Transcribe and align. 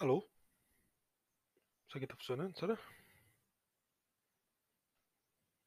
Alô? 0.00 0.26
Isso 1.86 1.98
aqui 1.98 2.06
tá 2.06 2.16
funcionando, 2.16 2.58
será? 2.58 2.74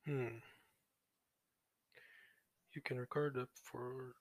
Hmm. 0.07 0.41
You 2.73 2.81
can 2.81 2.97
record 2.97 3.37
up 3.37 3.51
for 3.69 4.15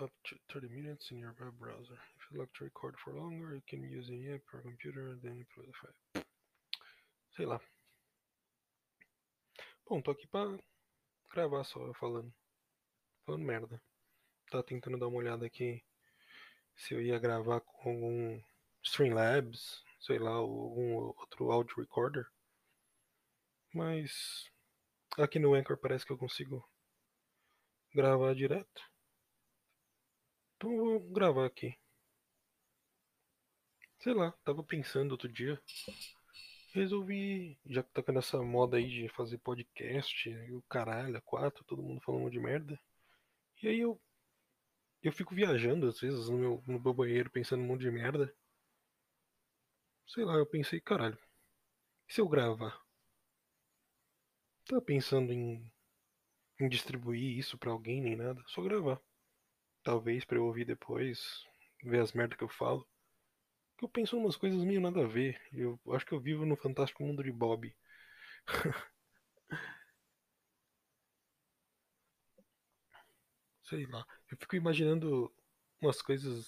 up 0.00 0.12
to 0.28 0.38
30 0.52 0.68
minutes 0.68 1.10
in 1.10 1.18
your 1.18 1.34
web 1.40 1.58
browser. 1.58 1.98
If 2.16 2.30
you'd 2.30 2.38
like 2.38 2.52
to 2.52 2.64
record 2.64 2.96
for 3.00 3.12
longer, 3.14 3.56
you 3.56 3.62
can 3.66 3.82
use 3.82 4.08
an 4.12 4.32
app 4.32 4.44
or 4.54 4.62
computer 4.62 5.08
and 5.08 5.20
then 5.22 5.44
upload 5.44 5.66
the 5.66 5.72
file. 5.72 6.24
Sei 7.36 7.44
lá. 7.44 7.60
Bom, 9.88 10.00
tô 10.00 10.12
aqui 10.12 10.28
pra 10.28 10.56
gravar 11.34 11.64
só 11.64 11.92
falando. 11.94 12.32
Falando 13.26 13.44
merda. 13.44 13.82
Tava 14.52 14.62
tentando 14.62 14.98
dar 14.98 15.08
uma 15.08 15.18
olhada 15.18 15.44
aqui 15.44 15.82
se 16.76 16.94
eu 16.94 17.02
ia 17.02 17.18
gravar 17.18 17.60
com 17.60 17.90
algum 17.90 18.51
Streamlabs, 18.82 19.82
sei 20.00 20.18
lá, 20.18 20.30
algum 20.30 20.94
outro 20.94 21.50
audio 21.50 21.76
recorder. 21.76 22.26
Mas 23.72 24.50
aqui 25.18 25.38
no 25.38 25.54
Anchor 25.54 25.78
parece 25.78 26.04
que 26.04 26.12
eu 26.12 26.18
consigo 26.18 26.66
gravar 27.94 28.34
direto. 28.34 28.82
Então 30.56 30.76
vou 30.76 31.00
gravar 31.00 31.46
aqui. 31.46 31.76
Sei 34.00 34.12
lá, 34.12 34.32
tava 34.44 34.62
pensando 34.64 35.12
outro 35.12 35.28
dia. 35.28 35.60
Resolvi, 36.74 37.58
já 37.66 37.82
que 37.82 37.92
tá 37.92 38.02
com 38.02 38.18
essa 38.18 38.42
moda 38.42 38.76
aí 38.76 38.88
de 38.88 39.08
fazer 39.10 39.38
podcast, 39.38 40.28
e 40.28 40.52
o 40.52 40.62
caralho, 40.62 41.20
quatro, 41.22 41.64
todo 41.64 41.82
mundo 41.82 42.00
falando 42.00 42.30
de 42.30 42.40
merda. 42.40 42.80
E 43.62 43.68
aí 43.68 43.80
eu 43.80 44.00
eu 45.02 45.12
fico 45.12 45.34
viajando 45.34 45.88
às 45.88 45.98
vezes 46.00 46.28
no 46.28 46.38
meu, 46.38 46.62
no 46.66 46.80
meu 46.80 46.94
banheiro 46.94 47.30
pensando 47.30 47.62
um 47.62 47.66
monte 47.66 47.80
de 47.80 47.90
merda. 47.90 48.32
Sei 50.06 50.24
lá, 50.24 50.34
eu 50.34 50.46
pensei, 50.46 50.80
caralho, 50.80 51.18
e 52.08 52.12
se 52.14 52.20
eu 52.20 52.28
gravar? 52.28 52.80
Tava 54.66 54.82
pensando 54.82 55.32
em, 55.32 55.70
em 56.60 56.68
distribuir 56.68 57.38
isso 57.38 57.58
pra 57.58 57.70
alguém 57.72 58.00
nem 58.02 58.16
nada, 58.16 58.42
só 58.48 58.62
gravar. 58.62 59.00
Talvez 59.84 60.24
pra 60.24 60.38
eu 60.38 60.46
ouvir 60.46 60.64
depois, 60.66 61.44
ver 61.84 62.00
as 62.00 62.12
merdas 62.12 62.38
que 62.38 62.44
eu 62.44 62.48
falo. 62.48 62.86
Que 63.78 63.84
eu 63.84 63.90
penso 63.90 64.18
umas 64.18 64.36
coisas 64.36 64.64
meio 64.64 64.80
nada 64.80 65.02
a 65.04 65.08
ver. 65.08 65.40
Eu 65.52 65.80
acho 65.92 66.06
que 66.06 66.12
eu 66.14 66.20
vivo 66.20 66.46
no 66.46 66.56
fantástico 66.56 67.04
mundo 67.04 67.24
de 67.24 67.32
Bob. 67.32 67.74
Sei 73.62 73.86
lá. 73.86 74.06
Eu 74.30 74.36
fico 74.36 74.54
imaginando 74.56 75.32
umas 75.80 76.00
coisas 76.02 76.46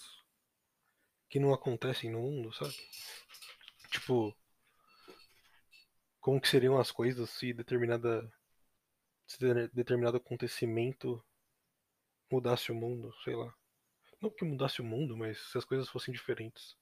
que 1.28 1.38
não 1.38 1.52
acontecem 1.52 2.10
no 2.10 2.20
mundo, 2.22 2.50
sabe? 2.54 2.74
Tipo, 3.94 4.36
como 6.20 6.40
que 6.40 6.48
seriam 6.48 6.76
as 6.76 6.90
coisas 6.90 7.30
se 7.30 7.52
determinada 7.52 8.28
se 9.26 9.38
de- 9.38 9.68
determinado 9.68 10.16
acontecimento 10.16 11.22
mudasse 12.30 12.70
o 12.70 12.74
mundo, 12.74 13.14
sei 13.24 13.34
lá. 13.34 13.54
Não 14.22 14.30
que 14.30 14.44
mudasse 14.44 14.80
o 14.80 14.84
mundo, 14.84 15.16
mas 15.16 15.38
se 15.50 15.58
as 15.58 15.64
coisas 15.64 15.88
fossem 15.88 16.14
diferentes. 16.14 16.76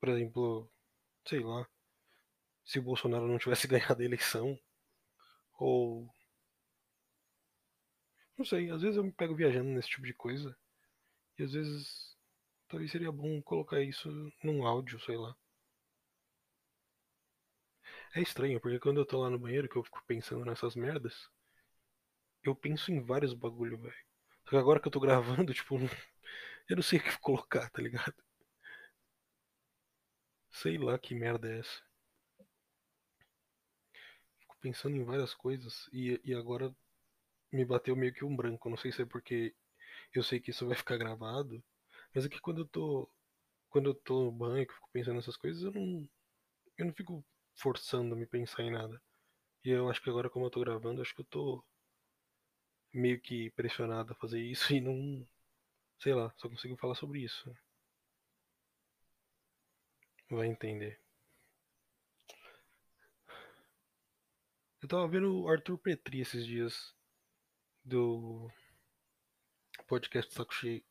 Por 0.00 0.08
exemplo, 0.08 0.70
sei 1.26 1.40
lá, 1.40 1.68
se 2.64 2.78
o 2.78 2.82
Bolsonaro 2.82 3.26
não 3.28 3.38
tivesse 3.38 3.66
ganhado 3.68 4.02
a 4.02 4.04
eleição, 4.04 4.58
ou 5.58 6.08
não 8.38 8.44
sei, 8.46 8.70
às 8.70 8.80
vezes 8.82 8.96
eu 8.96 9.04
me 9.04 9.12
pego 9.12 9.34
viajando 9.34 9.68
nesse 9.70 9.88
tipo 9.90 10.06
de 10.06 10.14
coisa, 10.14 10.56
e 11.38 11.42
às 11.44 11.52
vezes 11.52 12.16
talvez 12.68 12.90
seria 12.92 13.12
bom 13.12 13.42
colocar 13.42 13.80
isso 13.82 14.08
num 14.44 14.66
áudio, 14.66 15.00
sei 15.00 15.16
lá. 15.16 15.36
É 18.16 18.20
estranho, 18.20 18.60
porque 18.60 18.80
quando 18.80 18.98
eu 18.98 19.06
tô 19.06 19.20
lá 19.22 19.30
no 19.30 19.38
banheiro 19.38 19.68
que 19.68 19.76
eu 19.76 19.84
fico 19.84 20.02
pensando 20.08 20.44
nessas 20.44 20.74
merdas, 20.74 21.30
eu 22.42 22.54
penso 22.54 22.90
em 22.90 23.02
vários 23.02 23.34
bagulho, 23.34 23.76
velho. 23.78 23.94
Só 24.44 24.50
que 24.50 24.56
agora 24.56 24.80
que 24.80 24.88
eu 24.88 24.92
tô 24.92 25.00
gravando, 25.00 25.52
tipo, 25.54 25.76
eu 26.68 26.76
não 26.76 26.82
sei 26.82 26.98
o 26.98 27.02
que 27.02 27.18
colocar, 27.20 27.68
tá 27.70 27.82
ligado? 27.82 28.14
Sei 30.50 30.76
lá 30.76 30.98
que 30.98 31.14
merda 31.14 31.48
é 31.48 31.60
essa. 31.60 31.80
Fico 34.40 34.56
pensando 34.60 34.96
em 34.96 35.04
várias 35.04 35.34
coisas 35.34 35.88
e, 35.92 36.18
e 36.24 36.34
agora 36.34 36.74
me 37.52 37.64
bateu 37.64 37.96
meio 37.96 38.12
que 38.14 38.24
um 38.24 38.36
branco. 38.36 38.70
Não 38.70 38.76
sei 38.78 38.92
se 38.92 39.02
é 39.02 39.06
porque 39.06 39.54
eu 40.14 40.22
sei 40.24 40.40
que 40.40 40.50
isso 40.52 40.66
vai 40.66 40.76
ficar 40.76 40.96
gravado, 40.98 41.62
mas 42.14 42.26
é 42.26 42.28
que 42.30 42.40
quando 42.40 42.62
eu 42.62 42.68
tô 42.68 43.10
quando 43.70 43.90
eu 43.90 43.94
tô 43.94 44.24
no 44.26 44.32
banho, 44.32 44.66
que 44.66 44.72
eu 44.72 44.76
fico 44.76 44.90
pensando 44.92 45.16
nessas 45.16 45.36
coisas, 45.36 45.62
eu 45.62 45.72
não 45.72 46.08
eu 46.78 46.86
não 46.86 46.94
fico 46.94 47.24
forçando 47.56 48.14
a 48.14 48.18
me 48.18 48.26
pensar 48.26 48.62
em 48.62 48.70
nada. 48.70 49.02
E 49.64 49.70
eu 49.70 49.90
acho 49.90 50.02
que 50.02 50.10
agora 50.10 50.30
como 50.30 50.46
eu 50.46 50.50
tô 50.50 50.60
gravando, 50.60 51.02
acho 51.02 51.14
que 51.14 51.22
eu 51.22 51.26
tô 51.26 51.64
meio 52.92 53.20
que 53.20 53.50
pressionado 53.50 54.12
a 54.12 54.16
fazer 54.16 54.40
isso 54.40 54.72
e 54.74 54.80
não, 54.80 55.26
sei 55.98 56.14
lá, 56.14 56.32
só 56.36 56.48
consigo 56.48 56.76
falar 56.76 56.94
sobre 56.94 57.20
isso. 57.20 57.52
Vai 60.30 60.46
entender. 60.46 61.00
Eu 64.82 64.88
tava 64.88 65.08
vendo 65.08 65.42
o 65.42 65.48
Arthur 65.48 65.78
Petri 65.78 66.20
esses 66.20 66.46
dias 66.46 66.94
do 67.84 68.50
podcast 69.86 70.32
Saco 70.32 70.54
Cheio. 70.54 70.84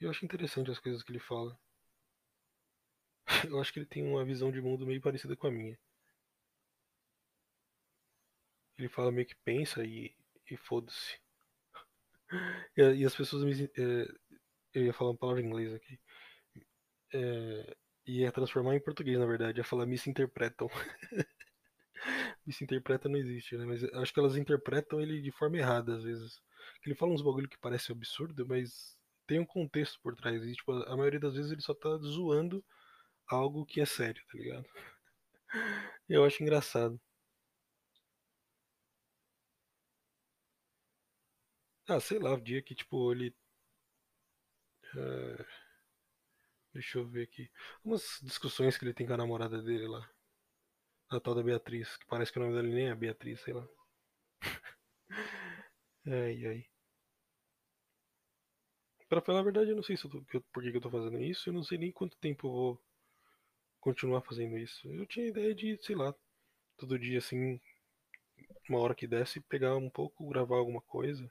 E 0.00 0.04
eu 0.04 0.10
acho 0.10 0.24
interessante 0.24 0.70
as 0.70 0.78
coisas 0.78 1.02
que 1.02 1.12
ele 1.12 1.18
fala. 1.18 1.58
Eu 3.50 3.60
acho 3.60 3.72
que 3.72 3.78
ele 3.78 3.86
tem 3.86 4.02
uma 4.04 4.24
visão 4.24 4.50
de 4.50 4.60
mundo 4.60 4.86
meio 4.86 5.00
parecida 5.00 5.36
com 5.36 5.46
a 5.46 5.50
minha. 5.50 5.78
Ele 8.78 8.88
fala 8.88 9.10
meio 9.10 9.26
que 9.26 9.34
pensa 9.44 9.84
e, 9.84 10.14
e 10.48 10.56
foda-se. 10.56 11.18
E, 12.76 12.82
e 13.00 13.04
as 13.04 13.14
pessoas 13.14 13.44
me. 13.44 13.70
é, 13.78 14.06
eu 14.74 14.84
ia 14.84 14.92
falar 14.92 15.10
uma 15.10 15.16
palavra 15.18 15.42
em 15.42 15.46
inglês 15.46 15.72
aqui. 15.72 15.98
É, 17.12 17.76
ia 18.06 18.32
transformar 18.32 18.74
em 18.76 18.80
português, 18.80 19.18
na 19.18 19.26
verdade. 19.26 19.58
Ia 19.58 19.64
falar 19.64 19.86
misinterpretam. 19.86 20.68
Misinterpreta 22.46 23.08
não 23.08 23.18
existe, 23.18 23.56
né? 23.56 23.64
Mas 23.64 23.82
acho 23.84 24.12
que 24.12 24.20
elas 24.20 24.36
interpretam 24.36 25.00
ele 25.00 25.20
de 25.20 25.30
forma 25.32 25.56
errada, 25.56 25.96
às 25.96 26.04
vezes. 26.04 26.40
Ele 26.84 26.94
fala 26.94 27.12
uns 27.12 27.22
bagulho 27.22 27.48
que 27.48 27.58
parece 27.58 27.92
absurdo, 27.92 28.46
mas 28.46 28.96
tem 29.26 29.38
um 29.40 29.46
contexto 29.46 29.98
por 30.02 30.14
trás. 30.14 30.42
E, 30.44 30.52
tipo, 30.52 30.72
a 30.72 30.96
maioria 30.96 31.20
das 31.20 31.34
vezes 31.34 31.50
ele 31.50 31.62
só 31.62 31.74
tá 31.74 31.96
zoando 31.98 32.64
algo 33.28 33.66
que 33.66 33.80
é 33.80 33.86
sério, 33.86 34.22
tá 34.30 34.38
ligado? 34.38 34.66
Eu 36.08 36.24
acho 36.24 36.42
engraçado. 36.42 37.00
Ah, 41.88 41.98
sei 41.98 42.18
lá, 42.18 42.34
o 42.34 42.40
dia 42.40 42.60
que, 42.62 42.74
tipo, 42.74 43.10
ele. 43.10 43.34
eh, 44.96 45.44
deixa 46.74 46.98
eu 46.98 47.06
ver 47.08 47.22
aqui. 47.22 47.50
Umas 47.84 48.18
discussões 48.22 48.76
que 48.76 48.84
ele 48.84 48.92
tem 48.94 49.06
com 49.06 49.14
a 49.14 49.16
namorada 49.16 49.62
dele 49.62 49.86
lá. 49.88 50.06
A 51.16 51.18
tal 51.18 51.34
da 51.36 51.42
Beatriz, 51.42 51.96
que 51.96 52.04
parece 52.12 52.30
que 52.30 52.38
o 52.38 52.42
nome 52.42 52.54
dele 52.54 52.74
nem 52.74 52.88
é 52.90 52.94
Beatriz, 52.94 53.40
sei 53.40 53.54
lá. 53.54 53.66
Ai, 56.06 56.44
ai. 56.46 56.68
Pra 59.08 59.22
falar 59.22 59.40
a 59.40 59.42
verdade, 59.42 59.70
eu 59.70 59.76
não 59.76 59.82
sei 59.82 59.96
se 59.96 60.04
eu 60.04 60.10
tô- 60.10 60.60
eu 60.62 60.80
tô 60.80 60.90
fazendo 60.90 61.18
isso. 61.22 61.48
Eu 61.48 61.54
não 61.54 61.62
sei 61.62 61.78
nem 61.78 61.90
quanto 61.90 62.18
tempo 62.18 62.46
eu 62.46 62.52
vou 62.52 62.82
continuar 63.84 64.22
fazendo 64.22 64.56
isso. 64.56 64.88
Eu 64.88 65.06
tinha 65.06 65.28
ideia 65.28 65.54
de, 65.54 65.78
sei 65.82 65.94
lá, 65.94 66.14
todo 66.78 66.98
dia, 66.98 67.18
assim, 67.18 67.60
uma 68.68 68.78
hora 68.78 68.94
que 68.94 69.06
desse, 69.06 69.40
pegar 69.40 69.76
um 69.76 69.88
pouco, 69.88 70.28
gravar 70.28 70.56
alguma 70.56 70.80
coisa. 70.82 71.30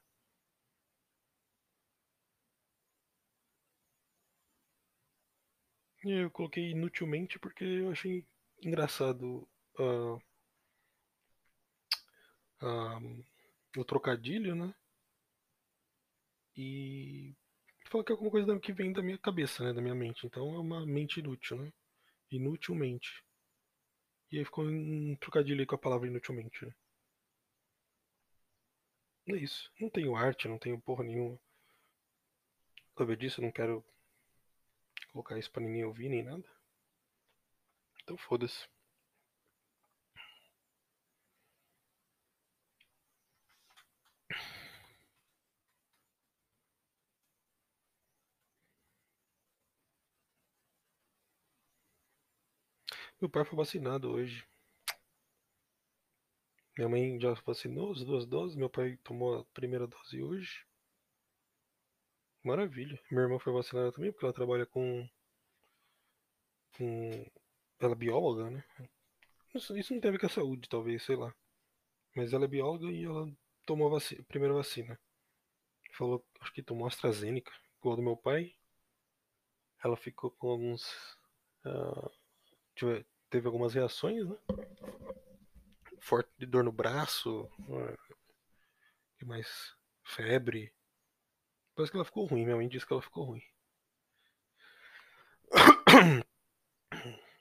E 6.06 6.12
eu 6.12 6.30
coloquei 6.30 6.69
inutilmente 6.69 7.39
porque 7.39 7.63
eu 7.63 7.89
achei 7.92 8.25
engraçado 8.63 9.48
ah, 9.80 10.18
ah, 12.62 13.00
o 13.77 13.86
trocadilho, 13.86 14.56
né? 14.56 14.74
E 16.57 17.36
falar 17.89 18.04
que 18.04 18.12
é 18.12 18.16
alguma 18.16 18.31
coisa 18.31 18.60
que 18.60 18.74
vem 18.74 18.92
da 18.92 19.04
minha 19.04 19.19
cabeça, 19.19 19.63
né? 19.63 19.72
Da 19.74 19.81
minha 19.81 19.94
mente. 19.94 20.25
Então 20.25 20.56
é 20.56 20.60
uma 20.60 20.83
mente 20.86 21.19
inútil, 21.19 21.57
né? 21.57 21.72
Inutilmente. 22.33 23.24
E 24.31 24.39
aí 24.39 24.44
ficou 24.45 24.65
um 24.65 25.15
trocadilho 25.18 25.59
aí 25.59 25.68
com 25.68 25.75
a 25.75 25.77
palavra 25.77 26.07
inutilmente, 26.07 26.65
né? 26.65 26.74
É 29.27 29.35
isso. 29.35 29.71
Não 29.80 29.89
tenho 29.89 30.15
arte, 30.15 30.47
não 30.47 30.57
tenho 30.57 30.81
porra 30.81 31.03
nenhuma. 31.03 31.39
Disse, 33.19 33.39
eu 33.39 33.44
não 33.44 33.51
quero 33.51 33.85
colocar 35.12 35.38
isso 35.38 35.51
pra 35.51 35.62
ninguém 35.62 35.85
ouvir 35.85 36.09
nem 36.09 36.24
nada. 36.24 36.44
Então 38.01 38.18
foda-se. 38.18 38.68
Meu 53.24 53.30
pai 53.30 53.46
foi 53.46 53.56
vacinado 53.56 54.12
hoje. 54.12 54.46
Minha 56.75 56.90
mãe 56.90 57.18
já 57.22 57.31
vacinou 57.46 57.94
as 57.94 58.04
duas 58.04 58.25
doses. 58.25 58.58
Meu 58.58 58.70
pai 58.70 58.98
tomou 59.02 59.40
a 59.40 59.46
primeira 59.54 59.88
dose 59.88 60.22
hoje. 60.22 60.66
Maravilha. 62.44 63.02
Minha 63.10 63.24
irmã 63.24 63.40
foi 63.40 63.54
vacinada 63.54 63.94
também, 63.94 64.12
porque 64.12 64.25
ela 64.25 64.34
trabalha 64.34 64.66
com. 64.66 65.08
com. 66.75 67.25
Ela 67.80 67.94
é 67.94 67.96
bióloga, 67.96 68.50
né? 68.50 68.62
Isso, 69.56 69.78
isso 69.78 69.94
não 69.94 70.02
tem 70.02 70.10
a 70.10 70.12
ver 70.12 70.20
com 70.20 70.25
a 70.25 70.30
saúde, 70.30 70.68
talvez, 70.68 71.02
sei 71.04 71.16
lá. 71.16 71.34
Mas 72.14 72.34
ela 72.34 72.44
é 72.44 72.48
bióloga 72.50 72.92
e 72.92 73.06
ela 73.06 73.34
tomou 73.66 73.88
a, 73.88 73.92
vacina, 73.92 74.22
a 74.22 74.25
primeira 74.25 74.54
vacina. 74.54 75.00
Falou, 75.94 76.25
acho 76.42 76.52
que 76.52 76.62
tomou 76.62 76.88
AstraZeneca, 76.88 77.54
igual 77.80 77.96
do 77.96 78.02
meu 78.02 78.18
pai. 78.18 78.54
Ela 79.81 79.96
ficou 79.96 80.30
com 80.30 80.50
alguns. 80.50 81.18
Uh, 81.64 82.12
teve 83.33 83.47
algumas 83.47 83.74
reações, 83.74 84.30
né? 84.30 84.38
Forte 86.00 86.30
de 86.38 86.45
dor 86.45 86.63
no 86.63 86.71
braço. 86.71 87.50
Uh, 87.62 87.97
que 89.18 89.25
mais? 89.25 89.75
Febre. 90.03 90.71
Parece 91.74 91.91
que 91.91 91.97
ela 91.97 92.06
ficou 92.06 92.27
ruim, 92.27 92.44
minha 92.44 92.56
mãe 92.56 92.69
disse 92.69 92.85
que 92.85 92.94
ela 92.94 93.01
ficou 93.01 93.25
ruim. 93.25 93.41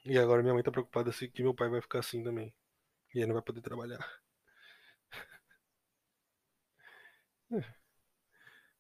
E 0.05 0.19
agora 0.19 0.43
minha 0.43 0.55
mãe 0.55 0.63
tá 0.63 0.71
preocupada 0.71 1.13
se 1.13 1.29
que 1.29 1.43
meu 1.43 1.55
pai 1.55 1.69
vai 1.69 1.83
ficar 1.83 1.99
assim 1.99 2.25
também. 2.25 2.55
E 3.15 3.21
aí 3.21 3.27
não 3.27 3.35
vai 3.35 3.43
poder 3.43 3.61
trabalhar. 3.61 4.03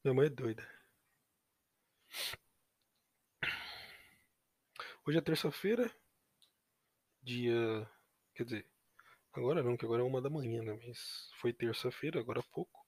Minha 0.03 0.15
mãe 0.15 0.26
é 0.26 0.31
doida. 0.31 0.67
Hoje 5.06 5.19
é 5.19 5.20
terça-feira, 5.20 5.94
dia. 7.23 7.89
Quer 8.35 8.45
dizer, 8.45 8.67
agora 9.33 9.63
não, 9.63 9.77
que 9.77 9.85
agora 9.85 10.03
é 10.03 10.05
uma 10.05 10.23
da 10.23 10.31
manhã, 10.31 10.63
né? 10.63 10.79
Mas 10.87 11.31
foi 11.41 11.53
terça-feira, 11.53 12.21
agora 12.21 12.41
há 12.41 12.45
pouco. 12.53 12.87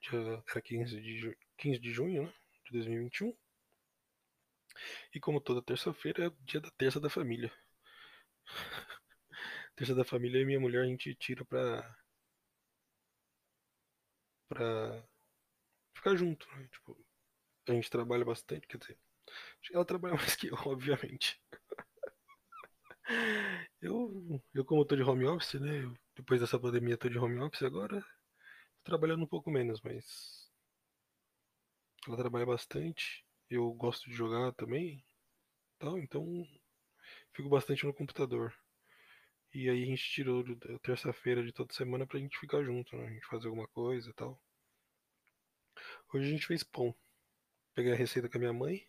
Dia, 0.00 0.42
era 0.50 0.62
15 0.62 1.00
de, 1.00 1.36
15 1.58 1.78
de 1.80 1.92
junho, 1.92 2.24
né? 2.24 2.34
De 2.66 2.72
2021. 2.72 3.36
E 5.14 5.20
como 5.20 5.40
toda 5.40 5.62
terça-feira 5.62 6.24
é 6.24 6.28
o 6.28 6.36
dia 6.44 6.60
da 6.60 6.70
terça 6.70 7.00
da 7.00 7.10
família. 7.10 7.52
terça 9.76 9.94
da 9.94 10.04
família 10.04 10.40
e 10.40 10.44
minha 10.44 10.60
mulher 10.60 10.82
a 10.82 10.86
gente 10.86 11.14
tira 11.14 11.44
pra. 11.44 11.96
pra 14.48 15.02
ficar 15.94 16.16
junto, 16.16 16.46
né? 16.56 16.68
Tipo, 16.72 16.96
a 17.68 17.72
gente 17.72 17.90
trabalha 17.90 18.24
bastante, 18.24 18.66
quer 18.66 18.78
dizer, 18.78 18.98
ela 19.72 19.84
trabalha 19.84 20.14
mais 20.16 20.36
que 20.36 20.48
eu, 20.48 20.54
obviamente. 20.66 21.40
Eu, 23.80 24.42
eu 24.54 24.64
como 24.64 24.84
tô 24.84 24.96
de 24.96 25.02
home 25.02 25.26
office, 25.26 25.60
né? 25.60 25.84
Eu, 25.84 25.96
depois 26.14 26.40
dessa 26.40 26.58
pandemia 26.58 26.96
tô 26.96 27.08
de 27.08 27.18
home 27.18 27.38
office 27.40 27.62
agora, 27.62 28.04
trabalhando 28.84 29.24
um 29.24 29.28
pouco 29.28 29.50
menos, 29.50 29.80
mas 29.82 30.50
ela 32.06 32.16
trabalha 32.16 32.46
bastante. 32.46 33.24
Eu 33.48 33.72
gosto 33.74 34.08
de 34.10 34.16
jogar 34.16 34.52
também, 34.52 35.04
tal, 35.78 35.98
então 35.98 36.46
fico 37.32 37.48
bastante 37.48 37.86
no 37.86 37.94
computador. 37.94 38.54
E 39.54 39.70
aí 39.70 39.82
a 39.82 39.86
gente 39.86 40.10
tirou 40.10 40.44
terça-feira 40.82 41.42
de 41.44 41.52
toda 41.52 41.72
semana 41.72 42.06
pra 42.06 42.18
gente 42.18 42.38
ficar 42.38 42.62
junto, 42.62 42.96
né? 42.96 43.06
A 43.06 43.10
gente 43.10 43.26
fazer 43.26 43.48
alguma 43.48 43.68
coisa 43.68 44.10
e 44.10 44.12
tal. 44.12 44.40
Hoje 46.12 46.26
a 46.26 46.30
gente 46.30 46.46
fez 46.46 46.62
pão. 46.62 46.94
Peguei 47.74 47.92
a 47.92 47.96
receita 47.96 48.28
com 48.28 48.38
a 48.38 48.40
minha 48.40 48.52
mãe. 48.52 48.86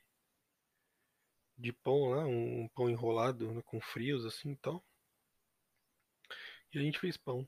De 1.58 1.74
pão 1.74 2.10
lá, 2.10 2.26
um 2.26 2.68
pão 2.70 2.90
enrolado 2.90 3.52
né, 3.52 3.62
com 3.64 3.82
frios 3.82 4.26
assim 4.26 4.52
e 4.52 4.56
tal. 4.58 4.84
E 6.74 6.78
a 6.78 6.82
gente 6.82 7.00
fez 7.00 7.18
pão. 7.18 7.48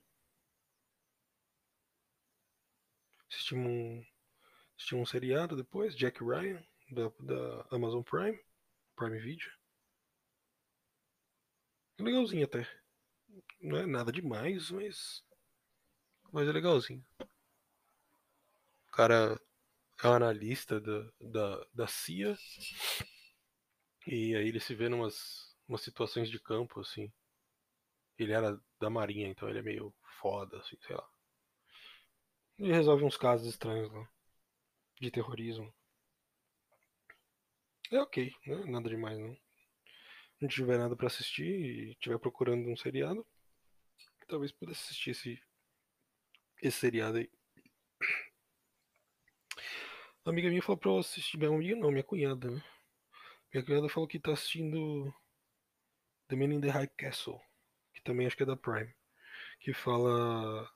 Assistimos 3.29 3.67
um, 3.67 4.06
assistimos 4.75 5.03
um 5.03 5.11
seriado 5.11 5.56
depois, 5.56 5.95
Jack 5.95 6.23
Ryan, 6.23 6.63
da, 6.89 7.09
da 7.19 7.67
Amazon 7.71 8.01
Prime, 8.01 8.39
Prime 8.95 9.19
Video. 9.19 9.51
Legalzinho 12.00 12.45
até. 12.45 12.67
Não 13.62 13.77
é 13.77 13.85
nada 13.85 14.12
demais, 14.12 14.71
mas. 14.71 15.23
Mas 16.31 16.47
é 16.47 16.51
legalzinho. 16.51 17.05
O 18.88 18.91
cara 18.91 19.39
é 20.03 20.07
um 20.07 20.13
analista 20.13 20.79
da, 20.79 21.12
da, 21.19 21.67
da 21.73 21.88
CIA. 21.88 22.38
E 24.11 24.35
aí 24.35 24.47
ele 24.47 24.59
se 24.59 24.73
vê 24.73 24.89
numas 24.89 25.56
umas 25.67 25.81
situações 25.81 26.31
de 26.31 26.39
campo, 26.39 26.79
assim. 26.79 27.13
Ele 28.17 28.33
era 28.33 28.59
da 28.79 28.89
marinha, 28.89 29.27
então 29.27 29.47
ele 29.47 29.59
é 29.59 29.61
meio 29.61 29.94
foda, 30.19 30.57
assim, 30.57 30.75
sei 30.81 30.95
lá. 30.95 31.07
Ele 32.57 32.73
resolve 32.73 33.03
uns 33.03 33.15
casos 33.15 33.47
estranhos 33.47 33.91
lá. 33.94 34.09
De 35.00 35.11
terrorismo. 35.11 35.71
É 37.91 38.01
ok, 38.01 38.33
né? 38.47 38.65
Nada 38.65 38.89
demais 38.89 39.19
não. 39.19 39.38
Não 40.41 40.50
tiver 40.50 40.79
nada 40.79 40.95
para 40.95 41.05
assistir 41.05 41.45
e 41.45 41.91
estiver 41.91 42.17
procurando 42.17 42.67
um 42.67 42.75
seriado, 42.75 43.23
talvez 44.27 44.51
pudesse 44.51 44.85
assistir 44.85 45.12
esse, 45.12 45.44
esse 46.63 46.79
seriado 46.79 47.19
aí. 47.19 47.29
Uma 50.25 50.33
amiga 50.33 50.50
minha 50.50 50.63
falou 50.63 50.79
pra 50.79 50.89
eu 50.89 50.97
assistir. 50.97 51.38
Minha 51.38 51.51
amiga 51.51 51.75
não, 51.75 51.91
minha 51.91 52.03
cunhada, 52.03 52.50
né? 52.50 52.63
Minha 53.54 53.66
cunhada 53.66 53.90
falou 53.90 54.07
que 54.07 54.19
tá 54.19 54.34
assistindo 54.34 55.13
The 56.28 56.36
Man 56.36 56.54
in 56.54 56.62
the 56.62 56.69
High 56.69 56.90
Castle, 56.98 57.42
que 57.94 58.01
também 58.04 58.28
acho 58.28 58.38
que 58.38 58.44
é 58.44 58.46
da 58.46 58.56
Prime. 58.56 58.94
Que 59.60 59.74
fala. 59.74 60.69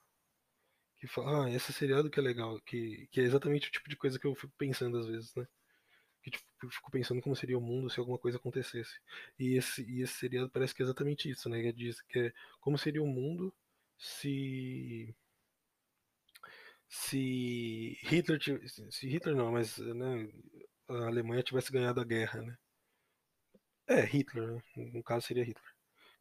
Que 0.97 1.07
fala, 1.07 1.45
ah, 1.45 1.51
esse 1.51 1.73
seriado 1.73 2.09
que 2.09 2.19
é 2.19 2.23
legal, 2.23 2.59
que, 2.61 3.07
que 3.11 3.19
é 3.21 3.23
exatamente 3.23 3.67
o 3.67 3.71
tipo 3.71 3.89
de 3.89 3.95
coisa 3.97 4.17
que 4.19 4.25
eu 4.25 4.35
fico 4.35 4.53
pensando 4.57 4.97
às 4.97 5.07
vezes, 5.07 5.35
né? 5.35 5.45
Que 6.23 6.31
tipo, 6.31 6.45
eu 6.63 6.69
fico 6.71 6.91
pensando 6.91 7.21
como 7.21 7.35
seria 7.35 7.57
o 7.57 7.61
mundo 7.61 7.89
se 7.89 7.99
alguma 7.99 8.17
coisa 8.19 8.37
acontecesse. 8.37 8.99
E 9.39 9.57
esse, 9.57 9.83
e 9.83 10.01
esse 10.01 10.13
seriado 10.15 10.49
parece 10.49 10.73
que 10.75 10.81
é 10.83 10.85
exatamente 10.85 11.29
isso, 11.29 11.49
né? 11.49 11.61
Que 11.61 11.73
diz 11.73 12.01
que 12.01 12.19
é 12.19 12.33
como 12.61 12.77
seria 12.77 13.03
o 13.03 13.07
mundo 13.07 13.53
se 13.97 15.15
se 16.87 17.97
Hitler 18.03 18.39
se 18.91 19.07
Hitler 19.07 19.35
não, 19.35 19.51
mas 19.51 19.77
né, 19.79 20.29
a 20.87 21.07
Alemanha 21.07 21.43
tivesse 21.43 21.71
ganhado 21.71 21.99
a 22.01 22.05
guerra, 22.05 22.41
né? 22.41 22.57
É, 23.87 24.01
Hitler, 24.01 24.55
né? 24.55 24.61
no 24.93 25.03
caso 25.03 25.25
seria 25.27 25.43
Hitler. 25.43 25.73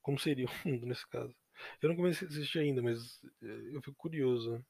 Como 0.02 0.18
seria 0.18 0.46
o 0.66 0.68
mundo 0.68 0.86
nesse 0.86 1.06
caso? 1.08 1.34
Eu 1.82 1.88
não 1.90 1.96
comecei 1.96 2.26
a 2.26 2.30
assistir 2.30 2.58
ainda, 2.60 2.82
mas 2.82 3.20
eh, 3.42 3.70
eu 3.74 3.82
fico 3.82 3.96
curioso. 3.96 4.52
Né? 4.52 4.64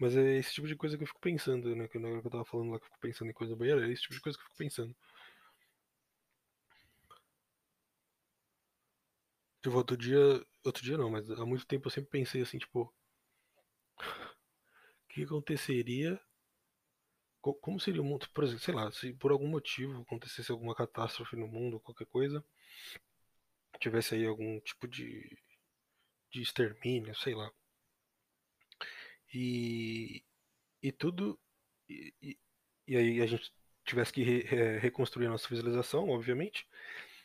Mas 0.00 0.16
é 0.16 0.38
esse 0.38 0.52
tipo 0.54 0.66
de 0.66 0.74
coisa 0.76 0.96
que 0.96 1.04
eu 1.04 1.06
fico 1.06 1.20
pensando, 1.20 1.76
né? 1.76 1.86
Que 1.88 1.98
eu 1.98 2.30
tava 2.30 2.44
falando 2.44 2.70
lá 2.72 2.78
que 2.78 2.84
eu 2.84 2.88
fico 2.88 3.00
pensando 3.00 3.30
em 3.30 3.34
coisa 3.34 3.54
do 3.54 3.58
banheiro, 3.58 3.82
é 3.82 3.90
esse 3.92 4.02
tipo 4.02 4.14
de 4.14 4.20
coisa 4.20 4.36
que 4.38 4.42
eu 4.44 4.48
fico 4.48 4.58
pensando. 4.58 4.94
Tipo, 9.62 9.76
outro 9.76 9.96
dia. 9.96 10.18
Outro 10.64 10.82
dia 10.84 10.98
não, 10.98 11.08
mas 11.10 11.30
há 11.30 11.46
muito 11.46 11.66
tempo 11.66 11.86
eu 11.86 11.90
sempre 11.90 12.10
pensei 12.10 12.42
assim, 12.42 12.58
tipo 12.58 12.92
que 15.08 15.24
aconteceria? 15.24 16.20
Como 17.40 17.80
seria 17.80 18.02
o 18.02 18.04
mundo, 18.04 18.28
por 18.34 18.44
exemplo, 18.44 18.62
sei 18.62 18.74
lá, 18.74 18.92
se 18.92 19.12
por 19.14 19.32
algum 19.32 19.48
motivo 19.48 20.02
acontecesse 20.02 20.52
alguma 20.52 20.74
catástrofe 20.74 21.36
no 21.36 21.48
mundo, 21.48 21.80
qualquer 21.80 22.06
coisa, 22.06 22.44
tivesse 23.78 24.14
aí 24.14 24.26
algum 24.26 24.60
tipo 24.60 24.86
de, 24.86 25.38
de 26.30 26.42
extermínio, 26.42 27.14
sei 27.14 27.34
lá. 27.34 27.50
E, 29.32 30.22
e 30.82 30.92
tudo. 30.92 31.38
E, 31.88 32.14
e, 32.22 32.38
e 32.86 32.96
aí 32.96 33.20
a 33.22 33.26
gente 33.26 33.52
tivesse 33.84 34.12
que 34.12 34.22
re, 34.22 34.40
re, 34.42 34.78
reconstruir 34.78 35.26
a 35.26 35.30
nossa 35.30 35.48
civilização, 35.48 36.08
obviamente. 36.10 36.66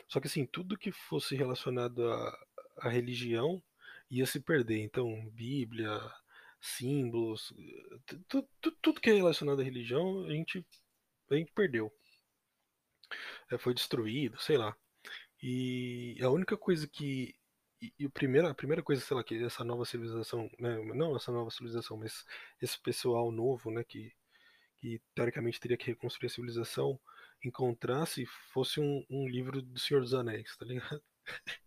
Só 0.08 0.20
que 0.20 0.28
assim, 0.28 0.46
tudo 0.46 0.78
que 0.78 0.92
fosse 0.92 1.36
relacionado 1.36 2.10
à, 2.10 2.46
à 2.78 2.90
religião 2.90 3.62
ia 4.10 4.26
se 4.26 4.40
perder. 4.40 4.80
Então, 4.80 5.30
Bíblia, 5.32 5.90
símbolos, 6.66 7.54
tudo, 8.28 8.48
tudo 8.82 9.02
que 9.02 9.10
é 9.10 9.14
relacionado 9.14 9.62
à 9.62 9.64
religião, 9.64 10.26
a 10.26 10.32
gente, 10.32 10.66
a 11.30 11.36
gente 11.36 11.52
perdeu. 11.54 11.92
É, 13.52 13.58
foi 13.58 13.74
destruído, 13.74 14.40
sei 14.42 14.58
lá. 14.58 14.76
E 15.42 16.18
a 16.22 16.30
única 16.30 16.58
coisa 16.58 16.88
que. 16.88 17.36
E, 17.82 17.94
e 18.00 18.06
a, 18.06 18.10
primeira, 18.10 18.50
a 18.50 18.56
primeira 18.56 18.82
coisa, 18.82 19.02
sei 19.02 19.16
lá, 19.16 19.24
que 19.24 19.44
essa 19.44 19.64
nova 19.64 19.86
civilização, 19.86 20.50
né, 20.60 20.78
não 20.96 21.16
essa 21.16 21.32
nova 21.32 21.52
civilização, 21.52 21.98
mas 21.98 22.26
esse 22.62 22.80
pessoal 22.82 23.32
novo, 23.32 23.70
né, 23.70 23.84
que, 23.84 24.12
que 24.78 25.02
teoricamente 25.14 25.60
teria 25.60 25.78
que 25.78 25.86
reconstruir 25.88 26.28
a 26.28 26.30
civilização, 26.30 27.00
encontrasse 27.44 28.26
fosse 28.54 28.80
um, 28.80 29.06
um 29.10 29.28
livro 29.28 29.62
do 29.62 29.80
Senhor 29.80 30.02
dos 30.02 30.14
Anéis, 30.14 30.56
tá 30.58 30.66
ligado? 30.66 31.02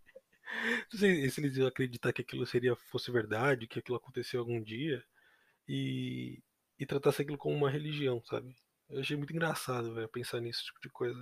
Não 0.93 0.99
sei 0.99 1.29
se 1.31 1.41
eles 1.41 1.59
acreditar 1.61 2.13
que 2.13 2.23
aquilo 2.23 2.47
seria, 2.47 2.77
fosse 2.77 3.11
verdade, 3.11 3.67
que 3.67 3.79
aquilo 3.79 3.97
aconteceu 3.97 4.41
algum 4.41 4.63
dia, 4.63 5.03
e, 5.69 6.43
e 6.79 6.87
tratasse 6.87 7.23
aquilo 7.23 7.39
como 7.39 7.57
uma 7.57 7.71
religião, 7.71 8.23
sabe? 8.25 8.57
Eu 8.91 9.01
achei 9.01 9.17
muito 9.17 9.33
engraçado, 9.35 9.95
velho, 9.95 10.09
pensar 10.09 10.41
nisso 10.41 10.65
tipo 10.65 10.81
de 10.83 10.91
coisa, 10.91 11.19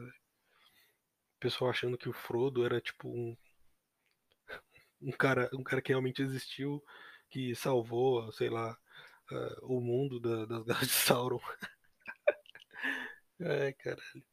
O 1.37 1.39
pessoal 1.41 1.71
achando 1.71 1.97
que 1.97 2.11
o 2.11 2.13
Frodo 2.13 2.63
era 2.63 2.79
tipo 2.79 3.09
um, 3.09 3.35
Um 5.01 5.13
cara, 5.13 5.49
um 5.53 5.63
cara 5.63 5.83
que 5.83 5.91
realmente 5.93 6.23
existiu, 6.23 6.83
que 7.31 7.55
salvou, 7.55 8.31
sei 8.33 8.49
lá, 8.49 8.73
uh, 9.31 9.67
o 9.77 9.81
mundo 9.81 10.19
da, 10.21 10.47
das 10.47 10.65
garras 10.65 10.89
de 10.89 10.95
Sauron. 10.95 11.41
Ai, 13.41 13.73
caralho. 13.75 14.25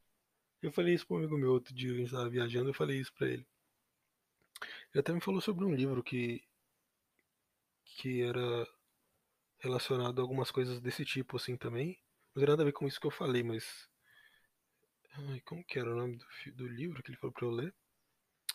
Eu 0.62 0.72
falei 0.72 0.96
isso 0.96 1.08
pro 1.08 1.18
um 1.18 1.20
amigo 1.20 1.38
meu 1.38 1.52
outro 1.52 1.74
dia, 1.76 1.94
a 1.94 1.98
gente 1.98 2.12
tava 2.12 2.30
viajando, 2.30 2.70
eu 2.72 2.74
falei 2.74 3.00
isso 3.00 3.14
pra 3.16 3.28
ele. 3.30 3.48
Ele 4.94 5.02
até 5.02 5.12
me 5.12 5.20
falou 5.20 5.42
sobre 5.42 5.66
um 5.66 5.76
livro 5.76 6.02
que 6.02 6.42
que 7.86 8.22
era 8.22 8.68
relacionado 9.60 10.20
a 10.20 10.22
algumas 10.24 10.52
coisas 10.52 10.80
desse 10.80 11.04
tipo 11.06 11.38
assim 11.38 11.58
também. 11.58 12.00
Não 12.36 12.42
tem 12.42 12.50
nada 12.50 12.64
a 12.64 12.66
ver 12.66 12.74
com 12.74 12.88
isso 12.88 13.00
que 13.00 13.08
eu 13.08 13.12
falei, 13.12 13.44
mas 13.44 13.90
Ai, 15.30 15.40
como 15.48 15.64
que 15.64 15.80
era 15.80 15.92
o 15.92 15.96
nome 15.96 16.18
do, 16.18 16.26
do 16.56 16.68
livro 16.68 17.02
que 17.02 17.10
ele 17.10 17.18
falou 17.18 17.34
pra 17.34 17.46
eu 17.48 17.52
ler? 17.52 17.74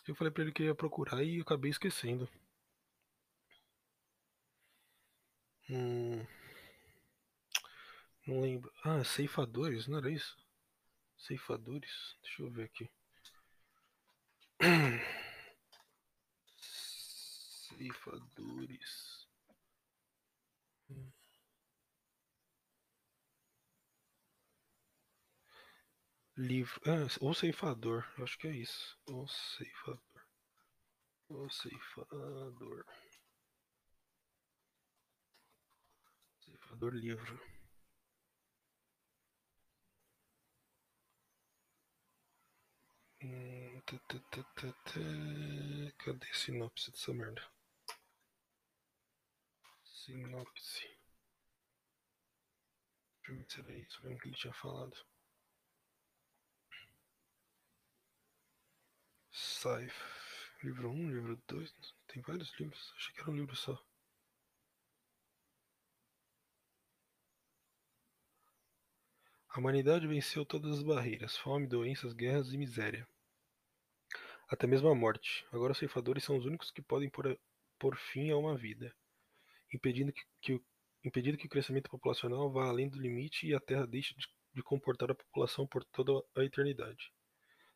Eu 0.07 0.15
falei 0.15 0.31
pra 0.31 0.43
ele 0.43 0.53
que 0.53 0.63
ia 0.63 0.75
procurar 0.75 1.23
e 1.23 1.41
acabei 1.41 1.71
esquecendo. 1.71 2.29
Hum, 5.69 6.25
não 8.25 8.39
lembro. 8.39 8.71
Ah, 8.81 9.03
Ceifadores, 9.03 9.85
não 9.87 9.97
era 9.97 10.09
isso? 10.09 10.37
Ceifadores? 11.17 12.17
Deixa 12.23 12.43
eu 12.43 12.51
ver 12.51 12.65
aqui. 12.65 12.89
Ceifadores. 17.79 19.25
Livro. 26.35 26.81
Ah, 26.85 27.07
o 27.21 27.33
ceifador. 27.33 28.05
Acho 28.21 28.37
que 28.37 28.47
é 28.49 28.51
isso. 28.51 28.97
O 29.07 29.25
ceifador. 29.29 30.25
O 31.29 31.49
ceifador. 31.49 32.85
Ceifador 36.43 36.93
livro. 36.95 37.39
Hum, 43.21 43.81
Cadê 45.97 46.27
a 46.29 46.33
sinopse 46.33 46.91
dessa 46.91 47.13
merda? 47.13 47.58
Sinopse. 50.09 50.89
Deixa 53.27 53.31
eu 53.31 53.35
ver 53.35 53.45
se 53.47 53.59
era 53.59 53.77
isso 53.77 54.03
mesmo 54.03 54.19
que 54.19 54.27
ele 54.27 54.35
tinha 54.35 54.53
falado. 54.53 54.97
Saif. 59.29 59.93
Livro 60.63 60.89
1, 60.89 61.11
livro 61.11 61.43
2. 61.47 61.75
Tem 62.07 62.23
vários 62.23 62.51
livros. 62.59 62.91
Achei 62.97 63.13
que 63.13 63.21
era 63.21 63.29
um 63.29 63.35
livro 63.35 63.55
só. 63.55 63.79
A 69.49 69.59
humanidade 69.59 70.07
venceu 70.07 70.43
todas 70.43 70.79
as 70.79 70.83
barreiras: 70.83 71.37
fome, 71.37 71.67
doenças, 71.67 72.13
guerras 72.13 72.51
e 72.51 72.57
miséria. 72.57 73.07
Até 74.47 74.65
mesmo 74.65 74.89
a 74.89 74.95
morte. 74.95 75.45
Agora 75.51 75.73
os 75.73 75.77
ceifadores 75.77 76.23
são 76.23 76.35
os 76.35 76.47
únicos 76.47 76.71
que 76.71 76.81
podem 76.81 77.11
pôr, 77.11 77.39
pôr 77.77 77.95
fim 77.95 78.31
a 78.31 78.37
uma 78.37 78.57
vida, 78.57 78.91
impedindo 79.73 80.11
que, 80.11 80.21
que, 80.41 80.61
impedindo 81.03 81.37
que 81.37 81.45
o 81.45 81.49
crescimento 81.49 81.89
populacional 81.89 82.51
vá 82.51 82.67
além 82.67 82.89
do 82.89 82.99
limite 82.99 83.47
e 83.47 83.55
a 83.55 83.59
Terra 83.59 83.85
deixe 83.85 84.13
de, 84.15 84.27
de 84.53 84.63
comportar 84.63 85.11
a 85.11 85.15
população 85.15 85.67
por 85.67 85.83
toda 85.85 86.11
a 86.35 86.43
eternidade. 86.43 87.11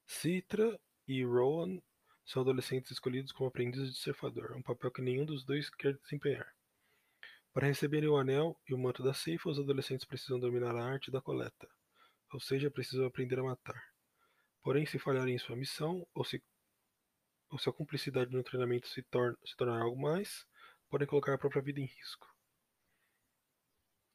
Citra 0.06 0.80
e 1.08 1.24
Rowan 1.24 1.80
são 2.26 2.42
adolescentes 2.42 2.92
escolhidos 2.92 3.32
como 3.32 3.50
aprendizes 3.50 3.94
de 3.94 4.00
ceifador, 4.00 4.56
um 4.56 4.62
papel 4.62 4.92
que 4.92 5.02
nenhum 5.02 5.26
dos 5.26 5.44
dois 5.44 5.70
quer 5.70 5.98
desempenhar. 6.00 6.48
Para 7.54 7.68
receberem 7.68 8.10
o 8.10 8.18
anel 8.18 8.60
e 8.68 8.74
o 8.74 8.78
manto 8.78 9.04
da 9.04 9.14
ceifa, 9.14 9.50
os 9.50 9.60
adolescentes 9.60 10.06
precisam 10.06 10.40
dominar 10.40 10.76
a 10.76 10.84
arte 10.84 11.12
da 11.12 11.22
coleta, 11.22 11.70
ou 12.32 12.40
seja, 12.40 12.72
precisam 12.72 13.06
aprender 13.06 13.40
a 13.40 13.44
matar. 13.44 13.80
Porém, 14.64 14.86
se 14.86 14.98
falharem 14.98 15.36
em 15.36 15.38
sua 15.38 15.56
missão, 15.56 16.08
ou 16.16 16.24
se, 16.24 16.42
ou 17.50 17.60
se 17.60 17.70
a 17.70 17.74
cumplicidade 17.74 18.32
no 18.32 18.42
treinamento 18.42 18.88
se, 18.88 19.04
torna, 19.04 19.38
se 19.46 19.56
tornar 19.56 19.82
algo 19.82 20.02
mais, 20.02 20.46
podem 20.94 21.08
colocar 21.08 21.34
a 21.34 21.38
própria 21.40 21.64
vida 21.64 21.80
em 21.80 21.86
risco. 21.86 22.28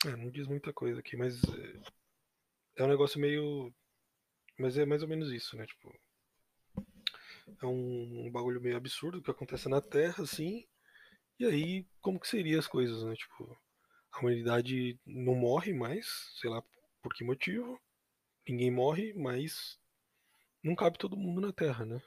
É, 0.06 0.14
não 0.14 0.30
diz 0.30 0.46
muita 0.46 0.72
coisa 0.72 1.00
aqui, 1.00 1.16
mas 1.16 1.42
é, 1.42 1.80
é 2.76 2.84
um 2.84 2.88
negócio 2.88 3.20
meio. 3.20 3.74
Mas 4.56 4.78
é 4.78 4.86
mais 4.86 5.02
ou 5.02 5.08
menos 5.08 5.32
isso, 5.32 5.56
né? 5.56 5.66
Tipo, 5.66 5.92
é 7.60 7.66
um, 7.66 8.26
um 8.26 8.30
bagulho 8.30 8.60
meio 8.60 8.76
absurdo 8.76 9.20
que 9.20 9.28
acontece 9.28 9.68
na 9.68 9.80
Terra, 9.80 10.22
assim. 10.22 10.64
E 11.36 11.46
aí, 11.46 11.84
como 12.00 12.20
que 12.20 12.28
seriam 12.28 12.60
as 12.60 12.68
coisas, 12.68 13.02
né? 13.02 13.16
Tipo, 13.16 13.58
a 14.12 14.20
humanidade 14.20 14.96
não 15.04 15.34
morre 15.34 15.74
mais, 15.74 16.06
sei 16.40 16.48
lá 16.48 16.62
por 17.02 17.12
que 17.12 17.24
motivo. 17.24 17.80
Ninguém 18.48 18.70
morre, 18.70 19.12
mas 19.14 19.80
não 20.62 20.76
cabe 20.76 20.96
todo 20.96 21.16
mundo 21.16 21.40
na 21.40 21.52
Terra, 21.52 21.84
né? 21.84 22.00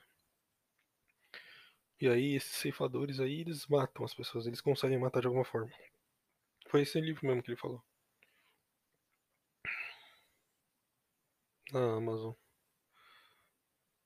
E 2.02 2.10
aí, 2.10 2.36
esses 2.36 2.56
ceifadores 2.58 3.20
aí, 3.20 3.42
eles 3.42 3.68
matam 3.68 4.04
as 4.04 4.14
pessoas, 4.14 4.48
eles 4.48 4.60
conseguem 4.60 4.98
matar 5.00 5.22
de 5.22 5.28
alguma 5.28 5.46
forma. 5.46 5.72
Foi 6.68 6.82
esse 6.82 7.00
livro 7.00 7.26
mesmo 7.28 7.44
que 7.44 7.52
ele 7.52 7.58
falou. 7.58 7.84
Na 11.72 11.98
Amazon. 11.98 12.34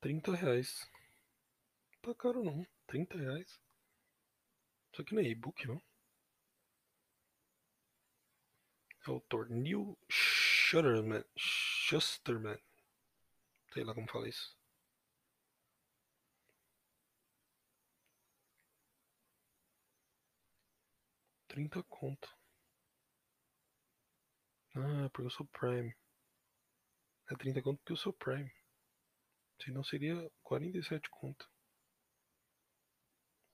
30 0.00 0.36
reais 0.36 0.88
tá 2.02 2.14
caro 2.14 2.44
não. 2.44 2.64
30 2.86 3.18
reais. 3.18 3.60
Isso 4.92 5.02
aqui 5.02 5.14
não 5.14 5.22
é 5.22 5.26
e-book, 5.26 5.66
não. 5.66 5.82
Autor 9.06 9.48
Neil 9.50 9.98
Shusterman. 10.08 11.24
Shusterman. 11.36 12.58
Sei 13.72 13.84
lá 13.84 13.94
como 13.94 14.08
fala 14.08 14.28
isso. 14.28 14.56
Trinta 21.56 21.82
conto. 21.84 22.28
Ah, 24.74 25.08
porque 25.10 25.26
eu 25.26 25.30
sou 25.30 25.46
Prime. 25.46 25.96
É 27.30 27.34
30 27.34 27.62
conto 27.62 27.78
porque 27.78 27.94
eu 27.94 27.96
sou 27.96 28.12
Prime. 28.12 28.52
Senão 29.62 29.82
seria 29.82 30.30
47 30.42 31.08
conto. 31.08 31.48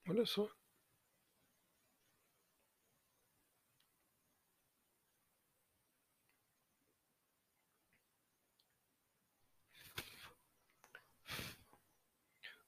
Olha 0.09 0.27
só. 0.27 0.51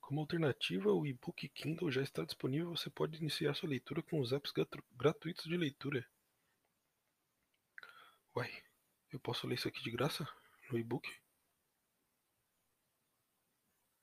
Como 0.07 0.21
alternativa, 0.21 0.93
o 0.93 1.07
e-book 1.07 1.49
Kindle 1.49 1.91
já 1.91 2.03
está 2.03 2.25
disponível. 2.27 2.77
Você 2.77 2.91
pode 2.91 3.17
iniciar 3.17 3.55
sua 3.55 3.71
leitura 3.71 4.03
com 4.03 4.21
os 4.21 4.33
apps 4.33 4.53
gratuitos 4.93 5.45
de 5.47 5.57
leitura. 5.57 6.07
Uai, 8.37 8.53
eu 9.11 9.19
posso 9.19 9.47
ler 9.47 9.55
isso 9.55 9.67
aqui 9.67 9.83
de 9.83 9.91
graça 9.91 10.29
no 10.71 10.79
e-book? 10.79 11.11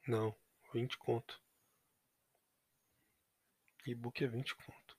Não, 0.08 0.36
20 0.74 0.98
conto. 0.98 1.40
E-book 3.86 4.24
é 4.24 4.28
20 4.28 4.56
conto. 4.56 4.98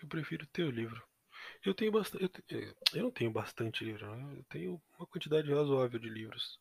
Eu 0.00 0.08
prefiro 0.08 0.46
ter 0.46 0.64
o 0.64 0.70
livro. 0.70 1.06
Eu 1.62 1.74
tenho 1.74 1.92
bastante. 1.92 2.42
Eu, 2.48 2.58
é, 2.58 2.74
eu 2.94 3.02
não 3.02 3.10
tenho 3.10 3.30
bastante 3.30 3.84
livro, 3.84 4.16
né? 4.16 4.38
eu 4.38 4.44
tenho 4.44 4.82
uma 4.98 5.06
quantidade 5.06 5.52
razoável 5.52 5.98
de 5.98 6.08
livros. 6.08 6.58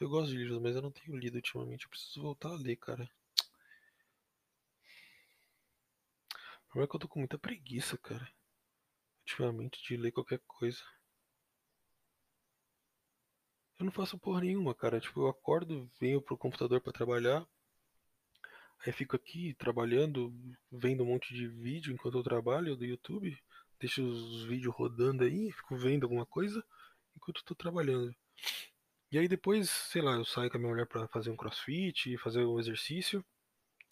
Eu 0.00 0.08
gosto 0.08 0.30
de 0.30 0.38
livros, 0.38 0.60
mas 0.60 0.76
eu 0.76 0.82
não 0.82 0.90
tenho 0.90 1.16
lido 1.16 1.36
ultimamente. 1.36 1.84
Eu 1.84 1.90
preciso 1.90 2.22
voltar 2.22 2.50
a 2.50 2.56
ler, 2.56 2.76
cara. 2.76 3.10
O 6.64 6.68
problema 6.68 6.84
é 6.84 6.88
que 6.88 6.96
eu 6.96 7.00
tô 7.00 7.08
com 7.08 7.18
muita 7.18 7.38
preguiça, 7.38 7.98
cara. 7.98 8.30
Ultimamente, 9.22 9.82
de 9.82 9.96
ler 9.96 10.12
qualquer 10.12 10.40
coisa. 10.46 10.82
Eu 13.78 13.84
não 13.84 13.92
faço 13.92 14.18
porra 14.18 14.40
nenhuma, 14.40 14.74
cara. 14.74 15.00
Tipo, 15.00 15.20
eu 15.22 15.28
acordo, 15.28 15.90
venho 16.00 16.22
pro 16.22 16.36
computador 16.38 16.80
para 16.80 16.92
trabalhar, 16.92 17.46
Aí 18.86 18.92
fico 18.92 19.16
aqui 19.16 19.54
trabalhando, 19.54 20.32
vendo 20.70 21.02
um 21.02 21.06
monte 21.06 21.34
de 21.34 21.48
vídeo 21.48 21.92
enquanto 21.92 22.18
eu 22.18 22.22
trabalho 22.22 22.76
do 22.76 22.84
YouTube. 22.84 23.36
Deixo 23.80 24.02
os 24.02 24.44
vídeos 24.44 24.74
rodando 24.74 25.24
aí, 25.24 25.50
fico 25.52 25.76
vendo 25.76 26.04
alguma 26.04 26.24
coisa 26.24 26.64
enquanto 27.16 27.38
estou 27.38 27.56
trabalhando. 27.56 28.14
E 29.12 29.18
aí 29.18 29.28
depois, 29.28 29.68
sei 29.68 30.00
lá, 30.00 30.12
eu 30.12 30.24
saio 30.24 30.50
com 30.50 30.56
a 30.56 30.60
minha 30.60 30.70
mulher 30.72 30.86
para 30.86 31.06
fazer 31.08 31.30
um 31.30 31.36
crossfit, 31.36 32.16
fazer 32.18 32.44
um 32.46 32.58
exercício. 32.58 33.22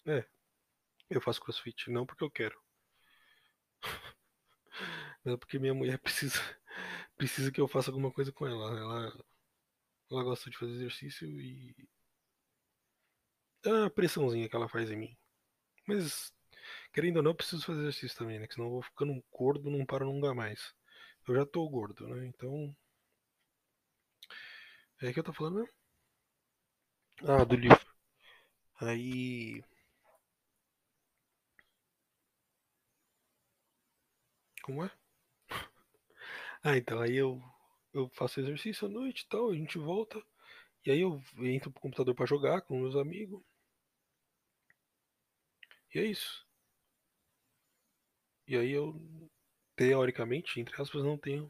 É, 0.07 0.25
eu 1.09 1.21
faço 1.21 1.41
crossfit, 1.41 1.91
não 1.91 2.05
porque 2.05 2.23
eu 2.23 2.31
quero. 2.31 2.59
Mas 5.23 5.33
é 5.33 5.37
porque 5.37 5.59
minha 5.59 5.73
mulher 5.73 5.97
precisa, 5.99 6.39
precisa 7.17 7.51
que 7.51 7.61
eu 7.61 7.67
faça 7.67 7.89
alguma 7.91 8.11
coisa 8.11 8.31
com 8.31 8.47
ela. 8.47 8.77
Ela, 8.79 9.25
ela 10.11 10.23
gosta 10.23 10.49
de 10.49 10.57
fazer 10.57 10.73
exercício 10.73 11.27
e 11.29 11.75
É 13.63 13.85
a 13.85 13.89
pressãozinha 13.89 14.49
que 14.49 14.55
ela 14.55 14.67
faz 14.67 14.89
em 14.91 14.95
mim. 14.97 15.17
Mas, 15.87 16.33
querendo 16.93 17.17
ou 17.17 17.23
não, 17.23 17.31
eu 17.31 17.35
preciso 17.35 17.65
fazer 17.65 17.81
exercício 17.81 18.17
também, 18.17 18.39
né? 18.39 18.47
Que 18.47 18.55
senão 18.55 18.67
eu 18.67 18.73
vou 18.73 18.83
ficando 18.83 19.23
gordo, 19.31 19.69
não 19.71 19.85
paro 19.85 20.05
nunca 20.05 20.33
mais. 20.35 20.73
Eu 21.27 21.35
já 21.35 21.45
tô 21.45 21.67
gordo, 21.69 22.07
né? 22.07 22.27
Então. 22.27 22.75
É 25.01 25.11
que 25.11 25.19
eu 25.19 25.23
tô 25.23 25.33
falando 25.33 25.55
mesmo? 25.55 25.73
Ah, 27.23 27.45
do 27.45 27.55
livro. 27.55 27.79
Aí. 28.81 29.63
Como 34.63 34.83
é? 34.85 34.91
Ah, 36.63 36.77
então, 36.77 37.01
aí 37.01 37.15
eu, 37.15 37.41
eu 37.93 38.09
faço 38.09 38.39
exercício 38.39 38.87
à 38.87 38.89
noite 38.91 39.21
e 39.23 39.27
tal, 39.29 39.49
a 39.49 39.55
gente 39.55 39.77
volta. 39.77 40.21
E 40.85 40.91
aí 40.91 41.01
eu 41.01 41.21
entro 41.39 41.71
pro 41.71 41.81
computador 41.81 42.15
pra 42.15 42.25
jogar 42.27 42.61
com 42.63 42.79
meus 42.81 42.95
amigos. 42.95 43.41
E 45.93 45.99
é 45.99 46.05
isso. 46.05 46.47
E 48.47 48.57
aí 48.57 48.71
eu, 48.71 48.99
teoricamente, 49.75 50.59
entre 50.59 50.81
aspas, 50.81 51.03
não 51.03 51.17
tenho 51.19 51.49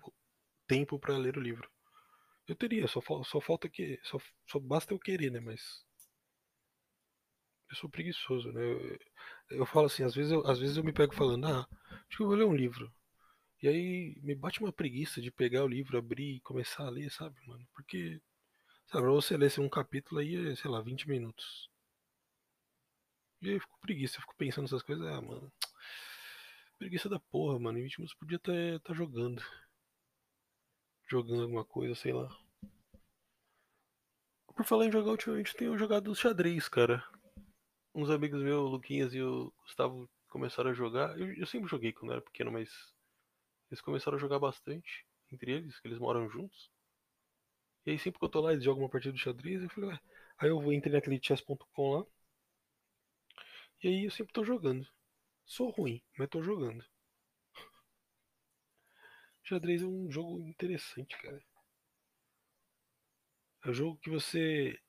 tempo 0.67 0.99
pra 0.99 1.17
ler 1.17 1.37
o 1.37 1.41
livro. 1.41 1.69
Eu 2.47 2.55
teria, 2.55 2.87
só, 2.87 3.01
só 3.23 3.41
falta 3.41 3.69
que. 3.69 3.99
Só, 4.03 4.17
só 4.47 4.59
basta 4.59 4.93
eu 4.93 4.99
querer, 4.99 5.31
né? 5.31 5.39
Mas 5.39 5.85
eu 7.69 7.75
sou 7.75 7.89
preguiçoso, 7.89 8.51
né? 8.51 8.61
Eu, 8.61 8.99
eu 9.59 9.65
falo 9.65 9.87
assim, 9.87 10.03
às 10.03 10.15
vezes 10.15 10.31
eu, 10.31 10.45
às 10.47 10.59
vezes 10.59 10.77
eu 10.77 10.83
me 10.83 10.93
pego 10.93 11.13
falando, 11.13 11.45
ah, 11.47 11.67
acho 12.07 12.17
que 12.17 12.23
eu 12.23 12.27
vou 12.27 12.35
ler 12.35 12.45
um 12.45 12.55
livro. 12.55 12.91
E 13.61 13.67
aí 13.67 14.15
me 14.23 14.35
bate 14.35 14.59
uma 14.61 14.73
preguiça 14.73 15.21
de 15.21 15.31
pegar 15.31 15.63
o 15.63 15.67
livro, 15.67 15.97
abrir 15.97 16.37
e 16.37 16.41
começar 16.41 16.85
a 16.85 16.89
ler, 16.89 17.11
sabe, 17.11 17.35
mano? 17.47 17.67
Porque, 17.73 18.21
sabe, 18.87 19.03
pra 19.03 19.11
você 19.13 19.37
ler 19.37 19.51
um 19.59 19.69
capítulo 19.69 20.21
aí 20.21 20.51
é, 20.51 20.55
sei 20.55 20.71
lá, 20.71 20.81
20 20.81 21.09
minutos. 21.09 21.69
E 23.41 23.49
aí 23.49 23.55
eu 23.55 23.61
fico 23.61 23.79
preguiça, 23.81 24.17
eu 24.17 24.21
fico 24.21 24.35
pensando 24.37 24.63
nessas 24.63 24.83
coisas, 24.83 25.05
ah, 25.07 25.21
mano, 25.21 25.51
preguiça 26.77 27.09
da 27.09 27.19
porra, 27.19 27.59
mano. 27.59 27.77
Em 27.79 27.83
20 27.83 27.99
minutos 27.99 28.17
podia 28.17 28.37
estar 28.37 28.53
tá, 28.53 28.89
tá 28.89 28.93
jogando. 28.93 29.41
Jogando 31.09 31.43
alguma 31.43 31.63
coisa, 31.63 31.95
sei 31.95 32.13
lá. 32.13 32.29
Por 34.55 34.65
falar 34.65 34.85
em 34.85 34.91
jogar, 34.91 35.11
ultimamente 35.11 35.55
tenho 35.55 35.77
jogado 35.77 36.13
xadrez, 36.15 36.67
cara. 36.67 37.03
Uns 37.93 38.09
amigos 38.09 38.41
meus, 38.41 38.61
o 38.61 38.67
Luquinhas 38.67 39.13
e 39.13 39.21
o 39.21 39.53
Gustavo, 39.63 40.09
começaram 40.27 40.71
a 40.71 40.73
jogar. 40.73 41.17
Eu, 41.19 41.33
eu 41.33 41.47
sempre 41.47 41.69
joguei 41.69 41.93
quando 41.93 42.11
era 42.11 42.21
pequeno, 42.21 42.51
mas 42.51 42.69
eles 43.71 43.81
começaram 43.81 44.17
a 44.17 44.19
jogar 44.19 44.39
bastante 44.39 45.05
entre 45.31 45.51
eles, 45.51 45.79
que 45.79 45.87
eles 45.87 45.99
moram 45.99 46.29
juntos. 46.29 46.69
E 47.85 47.91
aí 47.91 47.99
sempre 47.99 48.19
que 48.19 48.25
eu 48.25 48.29
tô 48.29 48.41
lá, 48.41 48.51
eles 48.51 48.63
jogam 48.63 48.83
uma 48.83 48.89
partida 48.89 49.13
de 49.13 49.21
xadrez, 49.21 49.63
eu 49.63 49.69
falei, 49.69 49.91
ué. 49.91 49.99
Aí 50.37 50.49
eu 50.49 50.59
vou 50.59 50.73
entrei 50.73 50.93
naquele 50.93 51.19
chess.com 51.21 51.99
lá. 51.99 52.05
E 53.83 53.87
aí 53.87 54.05
eu 54.05 54.11
sempre 54.11 54.33
tô 54.33 54.43
jogando. 54.43 54.87
Sou 55.45 55.69
ruim, 55.69 56.01
mas 56.17 56.29
tô 56.29 56.43
jogando. 56.43 56.83
Xadrez 59.47 59.81
é 59.81 59.85
um 59.87 60.11
jogo 60.11 60.39
interessante, 60.47 61.17
cara. 61.17 61.41
É 63.63 63.69
um 63.69 63.73
jogo 63.73 63.99
que 64.01 64.09
você. 64.09 64.79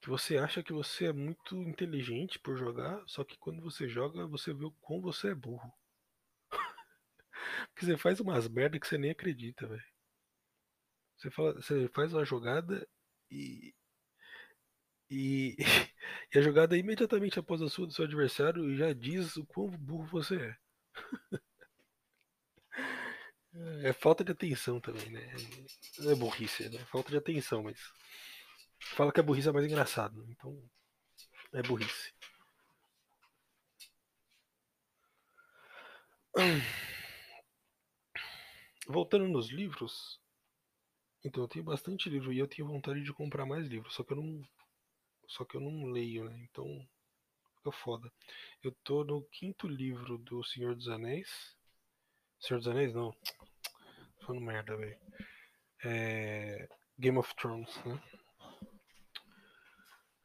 que 0.00 0.08
você 0.08 0.38
acha 0.38 0.62
que 0.62 0.72
você 0.72 1.04
é 1.04 1.12
muito 1.12 1.54
inteligente 1.54 2.38
por 2.38 2.56
jogar, 2.56 3.04
só 3.06 3.22
que 3.22 3.36
quando 3.36 3.60
você 3.60 3.86
joga, 3.86 4.26
você 4.26 4.54
vê 4.54 4.64
o 4.64 4.70
quão 4.80 5.02
você 5.02 5.32
é 5.32 5.34
burro. 5.34 5.70
Porque 7.72 7.84
você 7.86 7.96
faz 7.96 8.20
umas 8.20 8.48
merda 8.48 8.78
que 8.78 8.86
você 8.86 8.98
nem 8.98 9.10
acredita, 9.10 9.66
velho. 9.66 9.82
Você, 11.16 11.30
fala, 11.30 11.52
você 11.54 11.88
faz 11.88 12.12
uma 12.14 12.24
jogada 12.24 12.86
e, 13.30 13.74
e, 15.10 15.56
e 16.34 16.38
a 16.38 16.42
jogada 16.42 16.76
é 16.76 16.78
imediatamente 16.80 17.38
após 17.38 17.62
a 17.62 17.68
sua 17.68 17.86
do 17.86 17.92
seu 17.92 18.04
adversário 18.04 18.76
já 18.76 18.92
diz 18.92 19.36
o 19.36 19.46
quão 19.46 19.70
burro 19.70 20.06
você 20.06 20.36
é. 20.36 20.56
É 23.82 23.92
falta 23.92 24.22
de 24.22 24.32
atenção 24.32 24.80
também, 24.80 25.08
né? 25.10 25.20
Não 25.98 26.10
é 26.10 26.14
burrice, 26.14 26.68
né? 26.68 26.78
É 26.80 26.84
falta 26.84 27.10
de 27.10 27.16
atenção, 27.16 27.62
mas. 27.62 27.78
Fala 28.80 29.12
que 29.12 29.20
a 29.20 29.22
burrice 29.22 29.48
é 29.48 29.52
mais 29.52 29.66
engraçado, 29.66 30.24
então 30.30 30.58
é 31.52 31.62
burrice. 31.62 32.12
Voltando 38.88 39.28
nos 39.28 39.48
livros, 39.52 40.18
então 41.22 41.42
eu 41.44 41.48
tenho 41.48 41.62
bastante 41.64 42.08
livro 42.08 42.32
e 42.32 42.38
eu 42.38 42.48
tenho 42.48 42.66
vontade 42.68 43.02
de 43.02 43.12
comprar 43.12 43.44
mais 43.44 43.66
livros, 43.66 43.94
só 43.94 44.02
que 44.02 44.12
eu 44.14 44.16
não, 44.16 44.42
só 45.28 45.44
que 45.44 45.56
eu 45.56 45.62
não 45.62 45.86
leio, 45.86 46.24
né? 46.24 46.38
Então 46.50 46.66
fica 47.58 47.72
foda. 47.72 48.12
Eu 48.62 48.72
tô 48.84 49.04
no 49.04 49.22
quinto 49.24 49.68
livro 49.68 50.18
do 50.18 50.44
Senhor 50.44 50.76
dos 50.76 50.88
Anéis. 50.88 51.55
Senhor 52.46 52.60
dos 52.60 52.68
Anéis 52.68 52.94
não. 52.94 53.10
Tô 54.20 54.26
falando 54.26 54.44
merda, 54.44 54.76
velho. 54.76 54.96
É... 55.84 56.68
Game 56.96 57.18
of 57.18 57.34
Thrones, 57.34 57.74
né? 57.84 58.00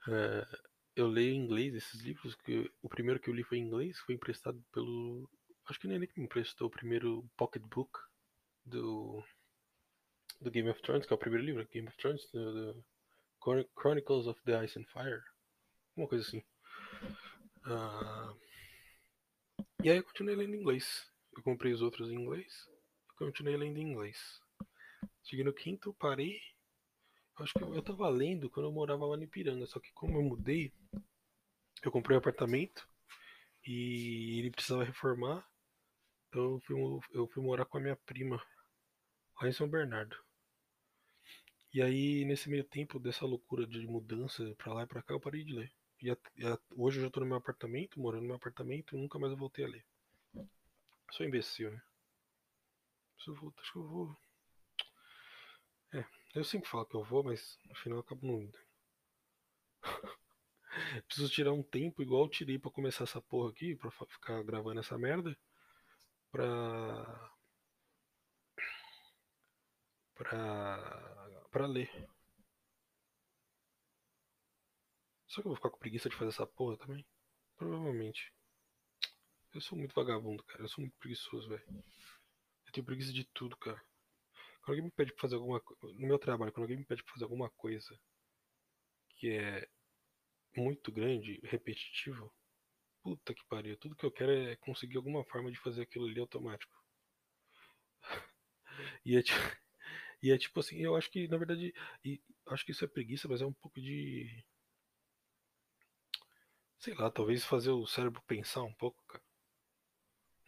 É, 0.08 0.58
eu 0.96 1.08
leio 1.08 1.34
em 1.34 1.44
inglês 1.44 1.74
esses 1.74 2.00
livros, 2.02 2.36
que 2.36 2.72
o 2.82 2.90
primeiro 2.90 3.20
que 3.20 3.30
eu 3.30 3.34
li 3.34 3.44
foi 3.44 3.58
em 3.58 3.64
inglês, 3.64 3.98
foi 4.02 4.14
emprestado 4.14 4.64
pelo. 4.72 5.28
Acho 5.66 5.80
que 5.80 5.88
nem 5.88 5.98
ele 5.98 6.06
que 6.06 6.20
me 6.20 6.26
emprestou 6.26 6.68
o 6.68 6.72
primeiro 6.72 7.28
pocketbook 7.36 7.92
do, 8.66 9.24
do 10.40 10.52
Game 10.52 10.70
of 10.70 10.82
Thrones, 10.84 11.08
que 11.08 11.14
é 11.14 11.16
o 11.16 11.20
primeiro 11.20 11.46
livro, 11.46 11.68
Game 11.72 11.88
of 11.88 11.98
Thrones, 11.98 12.30
do, 12.32 12.74
do 12.74 12.86
Chronicles 13.80 14.28
of 14.28 14.40
the 14.44 14.64
Ice 14.64 14.80
and 14.80 14.86
Fire. 14.86 15.24
Uma 15.96 16.08
coisa 16.08 16.26
assim. 16.26 16.44
Uh, 17.66 18.40
e 19.84 19.90
aí 19.90 19.98
eu 19.98 20.04
continuei 20.04 20.36
lendo 20.36 20.56
inglês. 20.56 21.11
Eu 21.36 21.44
comprei 21.44 21.74
os 21.74 21.82
outros 21.82 22.10
em 22.10 22.16
inglês. 22.16 22.68
Eu 23.20 23.28
continuei 23.28 23.58
lendo 23.58 23.78
em 23.78 23.92
inglês. 23.92 24.40
Cheguei 25.24 25.46
no 25.46 25.54
quinto, 25.54 25.94
parei 25.94 26.40
Acho 27.42 27.54
que 27.54 27.64
eu 27.64 27.82
tava 27.82 28.08
lendo 28.10 28.50
quando 28.50 28.68
eu 28.68 28.72
morava 28.72 29.06
lá 29.06 29.18
no 29.18 29.24
Ipiranga, 29.24 29.66
só 29.66 29.80
que 29.80 29.92
como 29.94 30.18
eu 30.18 30.22
mudei, 30.22 30.72
eu 31.82 31.92
comprei 31.92 32.16
um 32.16 32.20
apartamento 32.20 32.88
e 33.66 34.40
ele 34.40 34.52
precisava 34.52 34.84
reformar, 34.84 35.44
então 36.28 36.44
eu 36.44 36.60
fui, 36.62 37.00
eu 37.14 37.28
fui 37.28 37.44
morar 37.44 37.66
com 37.66 37.78
a 37.78 37.82
minha 37.82 37.96
prima 37.96 38.40
lá 39.42 39.48
em 39.48 39.54
São 39.54 39.68
Bernardo. 39.68 40.16
E 41.74 41.82
aí, 41.82 42.26
nesse 42.26 42.50
meio 42.50 42.66
tempo 42.66 43.00
dessa 43.00 43.26
loucura 43.26 43.66
de 43.66 43.88
mudança 43.88 44.54
pra 44.58 44.74
lá 44.74 44.84
e 44.84 44.88
pra 44.88 45.02
cá, 45.02 45.16
eu 45.16 45.20
parei 45.20 45.44
de 45.44 45.54
ler. 45.54 45.72
E 46.02 46.12
a, 46.12 46.14
a, 46.14 46.60
hoje 46.76 47.00
eu 47.00 47.06
já 47.06 47.10
tô 47.10 47.22
no 47.22 47.26
meu 47.26 47.38
apartamento, 47.38 48.00
morando 48.00 48.22
no 48.22 48.28
meu 48.28 48.36
apartamento, 48.36 48.96
e 48.96 49.00
nunca 49.00 49.18
mais 49.18 49.32
eu 49.32 49.38
voltei 49.38 49.66
a 49.66 49.70
ler. 49.70 49.86
Sou 51.12 51.26
imbecil, 51.26 51.72
né? 51.72 51.82
Acho 53.20 53.34
que 53.72 53.78
eu 53.78 53.88
vou. 53.88 54.18
É, 55.94 56.06
eu 56.34 56.44
sempre 56.44 56.70
falo 56.70 56.86
que 56.86 56.96
eu 56.96 57.04
vou, 57.04 57.24
mas 57.24 57.58
no 57.66 57.76
final 57.76 57.98
eu 57.98 58.02
acabo 58.02 58.26
não 58.26 58.42
indo. 58.42 58.58
Preciso 61.08 61.30
tirar 61.30 61.54
um 61.54 61.64
tempo 61.64 62.02
igual 62.02 62.24
eu 62.24 62.30
tirei 62.30 62.58
pra 62.58 62.72
começar 62.72 63.04
essa 63.04 63.22
porra 63.22 63.50
aqui, 63.52 63.76
pra 63.76 63.92
ficar 63.92 64.42
gravando 64.44 64.80
essa 64.80 64.98
merda. 64.98 65.38
Pra. 66.32 67.32
Pra. 70.16 71.48
Pra 71.52 71.68
ler. 71.68 71.90
Só 75.28 75.42
que 75.42 75.48
eu 75.48 75.52
vou 75.52 75.56
ficar 75.56 75.70
com 75.72 75.78
preguiça 75.80 76.10
de 76.10 76.16
fazer 76.16 76.30
essa 76.30 76.46
porra 76.48 76.78
também? 76.78 77.06
Provavelmente. 77.58 78.34
Eu 79.54 79.60
sou 79.62 79.78
muito 79.78 79.94
vagabundo, 79.94 80.44
cara. 80.44 80.64
Eu 80.64 80.70
sou 80.70 80.82
muito 80.82 80.98
preguiçoso, 80.98 81.50
velho. 81.50 81.64
Eu 82.66 82.72
tenho 82.72 82.86
preguiça 82.86 83.12
de 83.12 83.26
tudo, 83.34 83.58
cara. 83.58 83.82
Quando 84.62 84.70
alguém 84.70 84.84
me 84.86 84.92
pede 84.92 85.12
pra 85.12 85.22
fazer 85.22 85.36
alguma 85.36 85.60
coisa. 85.60 85.98
No 86.00 86.08
meu 86.08 86.18
trabalho, 86.18 86.52
quando 86.54 86.64
alguém 86.64 86.78
me 86.78 86.86
pede 86.86 87.04
pra 87.04 87.14
fazer 87.14 87.26
alguma 87.26 87.50
coisa 87.52 88.00
que 89.18 89.30
é 89.30 89.68
muito 90.56 90.92
grande, 90.92 91.40
repetitivo, 91.44 92.34
puta 93.04 93.34
que 93.34 93.44
pariu. 93.48 93.78
Tudo 93.78 93.96
que 93.96 94.06
eu 94.06 94.12
quero 94.12 94.32
é 94.32 94.56
conseguir 94.58 94.98
alguma 94.98 95.24
forma 95.26 95.52
de 95.52 95.60
fazer 95.60 95.82
aquilo 95.84 96.08
ali 96.08 96.20
automático. 96.20 96.74
e, 99.06 99.18
é, 99.18 99.22
e 100.24 100.32
é 100.32 100.38
tipo 100.38 100.60
assim, 100.60 100.78
eu 100.80 100.96
acho 100.96 101.12
que 101.12 101.28
na 101.28 101.38
verdade. 101.38 101.74
E, 102.06 102.22
acho 102.48 102.66
que 102.66 102.72
isso 102.72 102.86
é 102.86 102.88
preguiça, 102.88 103.28
mas 103.28 103.42
é 103.42 103.46
um 103.46 103.54
pouco 103.54 103.82
de. 103.82 104.44
Sei 106.80 106.94
lá, 106.96 107.10
talvez 107.12 107.46
fazer 107.46 107.72
o 107.72 107.86
cérebro 107.88 108.22
pensar 108.28 108.64
um 108.64 108.74
pouco, 108.74 109.04
cara. 109.08 109.24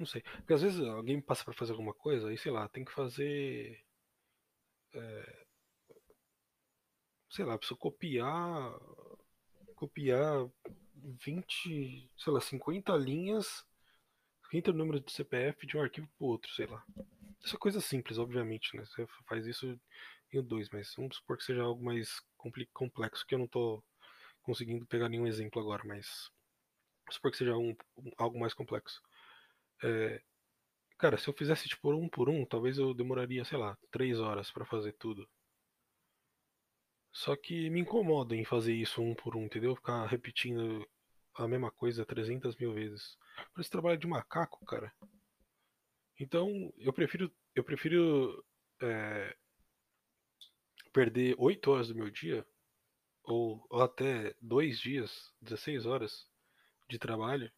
Não 0.03 0.07
sei. 0.07 0.21
Porque 0.21 0.53
às 0.53 0.61
vezes 0.61 0.81
alguém 0.81 1.21
passa 1.21 1.43
para 1.45 1.53
fazer 1.53 1.71
alguma 1.71 1.93
coisa 1.93 2.33
e 2.33 2.37
sei 2.37 2.51
lá, 2.51 2.67
tem 2.69 2.83
que 2.85 2.91
fazer 2.93 3.81
é, 4.93 5.43
sei 7.29 7.45
lá, 7.45 7.57
preciso 7.57 7.77
copiar, 7.79 8.73
copiar 9.75 10.47
20, 10.95 12.09
sei 12.17 12.33
lá, 12.33 12.41
50 12.41 12.95
linhas, 12.95 13.65
50 14.45 14.73
números 14.73 15.03
de 15.03 15.11
CPF 15.11 15.67
de 15.67 15.77
um 15.77 15.81
arquivo 15.81 16.07
para 16.17 16.27
outro, 16.27 16.51
sei 16.53 16.67
lá. 16.67 16.83
Isso 17.43 17.55
é 17.55 17.59
coisa 17.59 17.81
simples, 17.81 18.17
obviamente, 18.17 18.75
né? 18.77 18.85
Você 18.85 19.07
faz 19.27 19.45
isso 19.47 19.79
em 20.33 20.43
dois, 20.43 20.69
mas 20.71 20.93
vamos 20.97 21.17
supor 21.17 21.37
que 21.37 21.43
seja 21.45 21.63
algo 21.63 21.83
mais 21.83 22.21
complexo 22.75 23.25
que 23.27 23.35
eu 23.35 23.39
não 23.39 23.47
tô 23.47 23.83
conseguindo 24.43 24.85
pegar 24.87 25.09
nenhum 25.09 25.27
exemplo 25.27 25.61
agora, 25.61 25.83
mas 25.85 26.31
supor 27.11 27.31
que 27.31 27.37
seja 27.37 27.55
um, 27.57 27.75
um- 27.97 28.11
algo 28.17 28.39
mais 28.39 28.53
complexo. 28.53 29.01
É, 29.81 30.21
cara, 30.97 31.17
se 31.17 31.27
eu 31.27 31.33
fizesse 31.33 31.67
tipo 31.67 31.91
um 31.93 32.09
por 32.09 32.29
um, 32.29 32.45
talvez 32.45 32.77
eu 32.77 32.93
demoraria, 32.93 33.45
sei 33.45 33.57
lá, 33.57 33.77
três 33.91 34.19
horas 34.19 34.51
pra 34.51 34.65
fazer 34.65 34.93
tudo. 34.93 35.27
Só 37.11 37.35
que 37.35 37.69
me 37.69 37.79
incomoda 37.79 38.35
em 38.35 38.43
fazer 38.43 38.73
isso 38.73 39.01
um 39.01 39.13
por 39.13 39.35
um, 39.35 39.45
entendeu? 39.45 39.75
Ficar 39.75 40.05
repetindo 40.07 40.87
a 41.35 41.47
mesma 41.47 41.71
coisa 41.71 42.05
300 42.05 42.55
mil 42.57 42.73
vezes. 42.73 43.17
Parece 43.53 43.69
trabalho 43.69 43.97
de 43.97 44.07
macaco, 44.07 44.65
cara. 44.65 44.91
Então, 46.19 46.73
eu 46.77 46.93
prefiro, 46.93 47.31
eu 47.55 47.63
prefiro 47.63 48.43
é, 48.81 49.35
perder 50.91 51.35
8 51.37 51.71
horas 51.71 51.87
do 51.87 51.95
meu 51.95 52.09
dia, 52.09 52.45
ou, 53.23 53.65
ou 53.69 53.81
até 53.81 54.35
dois 54.41 54.79
dias, 54.79 55.33
16 55.41 55.85
horas 55.85 56.27
de 56.89 56.99
trabalho, 56.99 57.51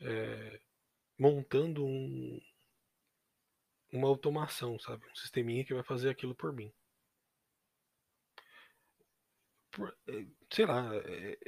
é, 0.00 0.60
montando 1.22 1.84
um, 1.86 2.38
uma 3.92 4.08
automação, 4.08 4.76
sabe? 4.76 5.06
Um 5.08 5.14
sisteminha 5.14 5.64
que 5.64 5.72
vai 5.72 5.84
fazer 5.84 6.10
aquilo 6.10 6.34
por 6.34 6.52
mim. 6.52 6.72
Por- 9.70 9.96
é, 10.08 10.26
sei 10.52 10.66
lá, 10.66 10.94
é, 10.96 11.32
é, 11.32 11.38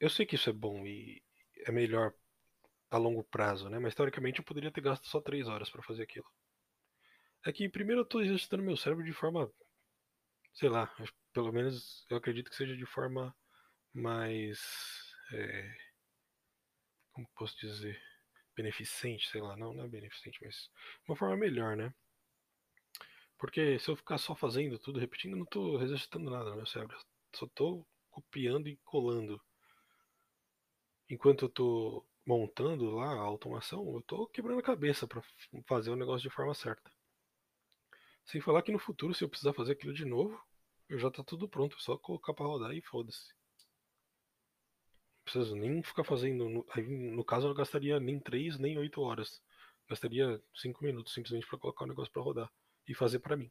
eu 0.00 0.10
sei 0.10 0.26
que 0.26 0.34
isso 0.36 0.50
é 0.50 0.52
bom 0.52 0.86
e 0.86 1.22
é 1.66 1.72
melhor 1.72 2.12
a 2.90 2.98
longo 2.98 3.24
prazo, 3.24 3.68
né? 3.70 3.78
Mas 3.80 3.94
teoricamente 3.96 4.40
eu 4.40 4.44
poderia 4.46 4.72
ter 4.72 4.80
gasto 4.82 5.06
só 5.08 5.20
3 5.20 5.48
horas 5.48 5.70
para 5.70 5.82
fazer 5.82 6.04
aquilo. 6.04 6.26
É 7.46 7.52
que 7.52 7.68
primeiro 7.68 8.00
eu 8.00 8.04
tô 8.04 8.20
exercitando 8.20 8.64
meu 8.64 8.76
cérebro 8.76 9.04
de 9.04 9.12
forma, 9.12 9.48
sei 10.52 10.68
lá, 10.68 10.92
pelo 11.32 11.52
menos 11.52 12.04
eu 12.10 12.16
acredito 12.16 12.50
que 12.50 12.56
seja 12.56 12.76
de 12.76 12.86
forma 12.86 13.34
mais, 13.94 14.60
é, 15.32 15.70
como 17.12 17.26
posso 17.34 17.56
dizer, 17.58 17.98
beneficente, 18.54 19.28
sei 19.28 19.40
lá, 19.40 19.56
não, 19.56 19.72
não 19.72 19.84
é 19.84 19.88
beneficente, 19.88 20.38
mas 20.42 20.70
uma 21.06 21.16
forma 21.16 21.36
melhor, 21.36 21.76
né? 21.76 21.92
Porque 23.38 23.78
se 23.78 23.88
eu 23.90 23.96
ficar 23.96 24.18
só 24.18 24.34
fazendo 24.36 24.78
tudo, 24.78 25.00
repetindo, 25.00 25.32
eu 25.32 25.38
não 25.38 25.46
tô 25.46 25.80
exercitando 25.82 26.30
nada 26.30 26.50
no 26.50 26.56
meu 26.56 26.66
cérebro. 26.66 26.96
Só 27.34 27.46
tô 27.48 27.84
copiando 28.10 28.68
e 28.68 28.76
colando. 28.84 29.40
Enquanto 31.10 31.46
eu 31.46 31.48
tô 31.48 32.06
montando 32.24 32.90
lá 32.94 33.06
a 33.06 33.20
automação, 33.20 33.84
eu 33.94 34.02
tô 34.02 34.26
quebrando 34.28 34.60
a 34.60 34.62
cabeça 34.62 35.08
para 35.08 35.22
fazer 35.66 35.90
o 35.90 35.96
negócio 35.96 36.28
de 36.28 36.34
forma 36.34 36.54
certa. 36.54 36.90
Sem 38.24 38.40
falar 38.40 38.62
que 38.62 38.72
no 38.72 38.78
futuro, 38.78 39.12
se 39.12 39.24
eu 39.24 39.28
precisar 39.28 39.52
fazer 39.52 39.72
aquilo 39.72 39.92
de 39.92 40.04
novo, 40.04 40.40
eu 40.88 40.98
já 40.98 41.10
tá 41.10 41.24
tudo 41.24 41.48
pronto, 41.48 41.76
é 41.76 41.80
só 41.80 41.98
colocar 41.98 42.32
pra 42.34 42.46
rodar 42.46 42.72
e 42.72 42.82
foda-se. 42.82 43.34
Preciso 45.32 45.56
nem 45.56 45.82
ficar 45.82 46.04
fazendo. 46.04 46.46
No, 46.46 47.24
caso, 47.24 47.46
eu 47.46 47.48
não 47.48 47.56
gastaria 47.56 47.98
nem 47.98 48.20
3 48.20 48.58
nem 48.58 48.76
8 48.76 49.00
horas. 49.00 49.42
Gastaria 49.88 50.38
5 50.54 50.84
minutos 50.84 51.14
simplesmente 51.14 51.46
pra 51.46 51.58
colocar 51.58 51.86
o 51.86 51.88
negócio 51.88 52.12
pra 52.12 52.22
rodar 52.22 52.52
e 52.86 52.94
fazer 52.94 53.18
pra 53.18 53.34
mim. 53.34 53.50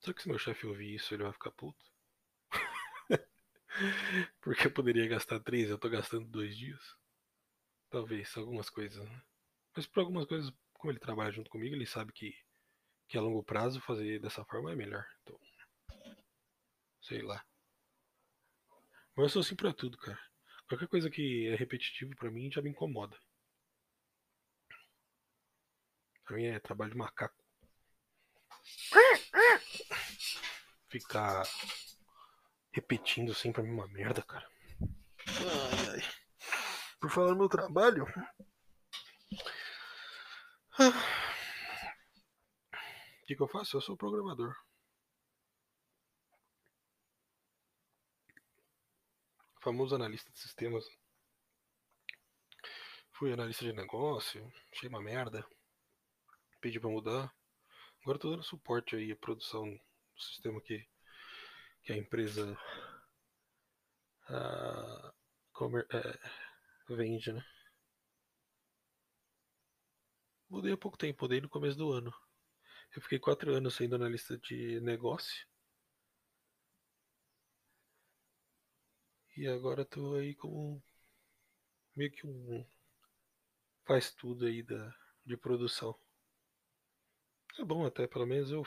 Será 0.00 0.12
que 0.12 0.22
se 0.22 0.28
meu 0.28 0.40
chefe 0.40 0.66
ouvir 0.66 0.96
isso, 0.96 1.14
ele 1.14 1.22
vai 1.22 1.32
ficar 1.32 1.52
puto? 1.52 1.84
Porque 4.40 4.66
eu 4.66 4.72
poderia 4.72 5.06
gastar 5.06 5.38
3, 5.38 5.70
eu 5.70 5.78
tô 5.78 5.88
gastando 5.88 6.26
2 6.26 6.56
dias? 6.56 6.96
Talvez, 7.90 8.36
algumas 8.36 8.68
coisas, 8.68 9.08
né? 9.08 9.22
Mas 9.76 9.86
por 9.86 10.00
algumas 10.00 10.26
coisas, 10.26 10.52
como 10.72 10.90
ele 10.90 10.98
trabalha 10.98 11.30
junto 11.30 11.48
comigo, 11.48 11.76
ele 11.76 11.86
sabe 11.86 12.12
que, 12.12 12.34
que 13.06 13.16
a 13.16 13.20
longo 13.20 13.44
prazo 13.44 13.80
fazer 13.80 14.18
dessa 14.18 14.44
forma 14.44 14.72
é 14.72 14.74
melhor. 14.74 15.06
Então, 15.22 15.38
sei 17.00 17.22
lá. 17.22 17.44
Mas 19.14 19.24
eu 19.24 19.28
sou 19.28 19.40
assim 19.40 19.54
pra 19.54 19.72
tudo, 19.72 19.96
cara. 19.98 20.18
Qualquer 20.68 20.88
coisa 20.88 21.10
que 21.10 21.48
é 21.48 21.54
repetitivo 21.54 22.16
pra 22.16 22.30
mim 22.30 22.50
já 22.50 22.62
me 22.62 22.70
incomoda. 22.70 23.16
Pra 26.24 26.36
mim 26.36 26.46
é 26.46 26.58
trabalho 26.58 26.92
de 26.92 26.96
macaco. 26.96 27.36
Ficar 30.88 31.42
repetindo 32.72 33.34
sempre 33.34 33.60
a 33.60 33.64
mesma 33.64 33.86
merda, 33.88 34.22
cara. 34.22 34.48
Ai, 35.26 35.88
ai. 35.90 36.00
Por 37.00 37.10
falar 37.10 37.32
no 37.32 37.38
meu 37.38 37.48
trabalho. 37.48 38.06
O 40.78 40.92
que, 43.26 43.36
que 43.36 43.42
eu 43.42 43.48
faço? 43.48 43.76
Eu 43.76 43.80
sou 43.80 43.96
programador. 43.96 44.54
Famoso 49.62 49.94
analista 49.94 50.28
de 50.32 50.40
sistemas. 50.40 50.84
Fui 53.12 53.32
analista 53.32 53.64
de 53.64 53.72
negócio, 53.72 54.52
achei 54.72 54.88
uma 54.88 55.00
merda. 55.00 55.46
Pedi 56.60 56.80
pra 56.80 56.90
mudar. 56.90 57.32
Agora 58.02 58.18
tô 58.18 58.30
dando 58.30 58.42
suporte 58.42 58.96
aí 58.96 59.12
à 59.12 59.16
produção 59.16 59.64
do 59.64 60.20
sistema 60.20 60.60
que, 60.60 60.84
que 61.84 61.92
a 61.92 61.96
empresa 61.96 62.58
ah, 64.28 65.14
comer- 65.52 65.86
é, 65.92 66.94
vende, 66.96 67.32
né? 67.32 67.44
Mudei 70.50 70.72
há 70.72 70.76
pouco 70.76 70.98
tempo, 70.98 71.22
mudei 71.22 71.40
no 71.40 71.48
começo 71.48 71.78
do 71.78 71.92
ano. 71.92 72.12
Eu 72.96 73.00
fiquei 73.00 73.20
quatro 73.20 73.54
anos 73.54 73.76
sendo 73.76 73.94
analista 73.94 74.36
de 74.38 74.80
negócio 74.80 75.51
e 79.36 79.46
agora 79.46 79.84
tô 79.84 80.14
aí 80.14 80.34
como 80.34 80.82
meio 81.96 82.10
que 82.10 82.26
um 82.26 82.64
faz 83.84 84.12
tudo 84.12 84.46
aí 84.46 84.62
da, 84.62 84.94
de 85.24 85.36
produção. 85.36 85.96
É 87.58 87.64
bom 87.64 87.84
até, 87.84 88.06
pelo 88.06 88.26
menos 88.26 88.50
eu. 88.50 88.62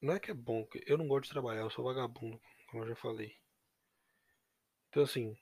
Não 0.00 0.14
é 0.14 0.20
que 0.20 0.30
é 0.30 0.34
bom, 0.34 0.66
eu 0.86 0.98
não 0.98 1.06
gosto 1.06 1.24
de 1.24 1.30
trabalhar, 1.30 1.62
eu 1.62 1.70
sou 1.70 1.84
vagabundo, 1.84 2.40
como 2.70 2.82
eu 2.84 2.88
já 2.88 2.96
falei. 2.96 3.36
Então 4.88 5.02
assim, 5.02 5.36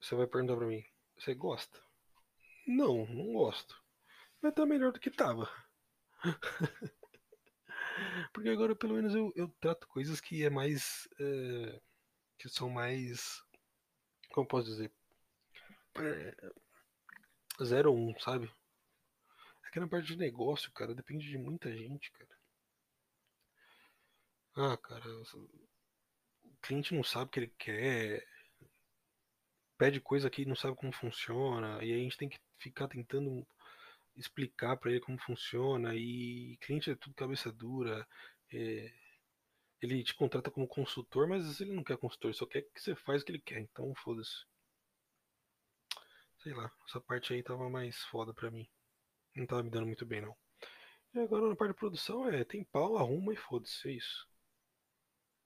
você 0.00 0.14
vai 0.14 0.26
perguntar 0.26 0.56
pra 0.56 0.66
mim, 0.66 0.84
você 1.18 1.34
gosta? 1.34 1.78
Não, 2.66 3.06
não 3.06 3.32
gosto. 3.32 3.74
Mas 4.42 4.54
tá 4.54 4.66
melhor 4.66 4.92
do 4.92 5.00
que 5.00 5.10
tava. 5.10 5.50
Porque 8.32 8.48
agora 8.48 8.74
pelo 8.76 8.94
menos 8.94 9.14
eu, 9.14 9.32
eu 9.34 9.48
trato 9.60 9.86
coisas 9.88 10.20
que 10.20 10.44
é 10.44 10.50
mais. 10.50 11.08
é, 11.20 11.80
que 12.38 12.48
são 12.48 12.70
mais. 12.70 13.42
Como 14.30 14.46
posso 14.46 14.66
dizer? 14.66 14.92
É, 15.96 16.36
zero 17.64 17.92
um, 17.92 18.18
sabe? 18.20 18.50
É 19.66 19.70
que 19.70 19.80
na 19.80 19.88
parte 19.88 20.06
de 20.06 20.16
negócio, 20.16 20.72
cara, 20.72 20.94
depende 20.94 21.28
de 21.28 21.36
muita 21.36 21.74
gente, 21.76 22.10
cara. 22.12 22.38
Ah, 24.56 24.76
cara, 24.76 25.04
o 25.08 26.56
cliente 26.62 26.94
não 26.94 27.04
sabe 27.04 27.26
o 27.26 27.28
que 27.28 27.40
ele 27.40 27.54
quer, 27.58 28.26
pede 29.76 30.00
coisa 30.00 30.28
que 30.28 30.44
não 30.44 30.56
sabe 30.56 30.76
como 30.76 30.92
funciona, 30.92 31.82
e 31.84 31.92
aí 31.92 32.00
a 32.00 32.02
gente 32.02 32.16
tem 32.16 32.28
que 32.28 32.40
ficar 32.58 32.88
tentando 32.88 33.46
explicar 34.16 34.76
pra 34.76 34.90
ele 34.90 35.00
como 35.00 35.16
funciona, 35.20 35.94
e 35.94 36.56
cliente 36.60 36.90
é 36.90 36.96
tudo 36.96 37.14
cabeça 37.14 37.52
dura, 37.52 38.06
é, 38.52 38.92
ele 39.80 40.02
te 40.02 40.14
contrata 40.14 40.50
como 40.50 40.66
consultor, 40.68 41.28
mas 41.28 41.60
ele 41.60 41.72
não 41.72 41.84
quer 41.84 41.96
consultor, 41.98 42.34
só 42.34 42.46
quer 42.46 42.62
que 42.62 42.80
você 42.80 42.94
faz 42.94 43.22
o 43.22 43.24
que 43.24 43.32
ele 43.32 43.40
quer, 43.40 43.60
então 43.60 43.94
foda-se. 43.96 44.44
Sei 46.42 46.52
lá, 46.54 46.72
essa 46.86 47.00
parte 47.00 47.32
aí 47.32 47.42
tava 47.42 47.68
mais 47.68 47.96
foda 48.04 48.32
pra 48.32 48.50
mim. 48.50 48.68
Não 49.36 49.46
tava 49.46 49.62
me 49.62 49.70
dando 49.70 49.86
muito 49.86 50.06
bem, 50.06 50.20
não. 50.22 50.36
E 51.14 51.20
agora 51.20 51.48
na 51.48 51.56
parte 51.56 51.72
de 51.74 51.78
produção 51.78 52.28
é, 52.28 52.44
tem 52.44 52.64
pau, 52.64 52.96
arruma 52.98 53.32
e 53.32 53.36
foda-se, 53.36 53.88
é 53.88 53.92
isso. 53.92 54.28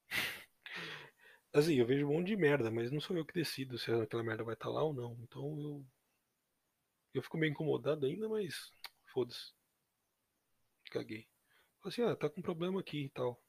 Assim, 1.52 1.74
eu 1.74 1.86
vejo 1.86 2.06
um 2.06 2.14
monte 2.14 2.28
de 2.28 2.36
merda, 2.36 2.70
mas 2.70 2.90
não 2.90 3.00
sou 3.00 3.16
eu 3.16 3.24
que 3.26 3.34
decido 3.34 3.78
se 3.78 3.90
aquela 3.92 4.22
merda 4.22 4.44
vai 4.44 4.54
estar 4.54 4.68
lá 4.70 4.82
ou 4.82 4.94
não. 4.94 5.16
Então 5.22 5.60
eu, 5.60 5.86
eu 7.14 7.22
fico 7.22 7.36
meio 7.38 7.50
incomodado 7.52 8.06
ainda, 8.06 8.28
mas 8.28 8.72
foda-se, 9.12 9.52
caguei. 10.90 11.26
Falo 11.80 11.88
assim, 11.88 12.02
ah, 12.02 12.14
tá 12.16 12.28
com 12.30 12.42
problema 12.42 12.80
aqui 12.80 13.04
e 13.06 13.10
tal. 13.10 13.42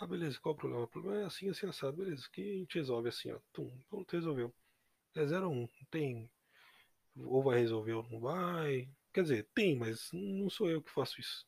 Ah, 0.00 0.06
beleza, 0.06 0.40
qual 0.40 0.54
o 0.54 0.58
problema? 0.58 0.84
O 0.84 0.88
problema 0.88 1.20
é 1.22 1.24
assim, 1.26 1.48
assim, 1.50 1.66
assado. 1.66 1.96
Beleza, 1.98 2.28
que 2.32 2.40
a 2.40 2.58
gente 2.58 2.74
resolve 2.78 3.08
assim, 3.10 3.30
ó. 3.30 3.38
Tum, 3.52 3.70
pronto, 3.88 4.10
resolveu. 4.12 4.52
É 5.14 5.26
0 5.26 5.46
a 5.46 5.48
1, 5.48 5.54
não 5.60 5.68
tem. 5.90 6.30
Ou 7.16 7.42
vai 7.42 7.60
resolver 7.60 7.92
ou 7.94 8.02
não 8.10 8.20
vai. 8.20 8.88
Quer 9.12 9.22
dizer, 9.22 9.48
tem, 9.54 9.76
mas 9.76 10.10
não 10.12 10.50
sou 10.50 10.70
eu 10.70 10.82
que 10.82 10.90
faço 10.90 11.20
isso. 11.20 11.46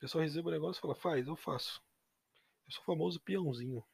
Eu 0.00 0.08
só 0.08 0.20
recebo 0.20 0.48
o 0.48 0.52
negócio 0.52 0.80
e 0.80 0.82
falo, 0.82 0.94
faz, 0.94 1.26
eu 1.26 1.36
faço. 1.36 1.82
Eu 2.68 2.72
sou 2.74 2.82
o 2.82 2.86
famoso 2.86 3.20
peãozinho. 3.20 3.84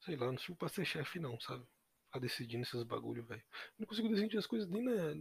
Sei 0.00 0.16
lá, 0.16 0.26
não 0.26 0.38
sirvo 0.38 0.56
pra 0.56 0.68
ser 0.68 0.84
chefe 0.84 1.18
não, 1.18 1.38
sabe? 1.40 1.66
Ficar 2.06 2.20
decidindo 2.20 2.64
esses 2.64 2.82
bagulho, 2.82 3.24
velho. 3.24 3.42
Não 3.78 3.86
consigo 3.86 4.08
decidir 4.08 4.38
as 4.38 4.46
coisas 4.46 4.68
nem 4.68 4.82
na, 4.82 5.14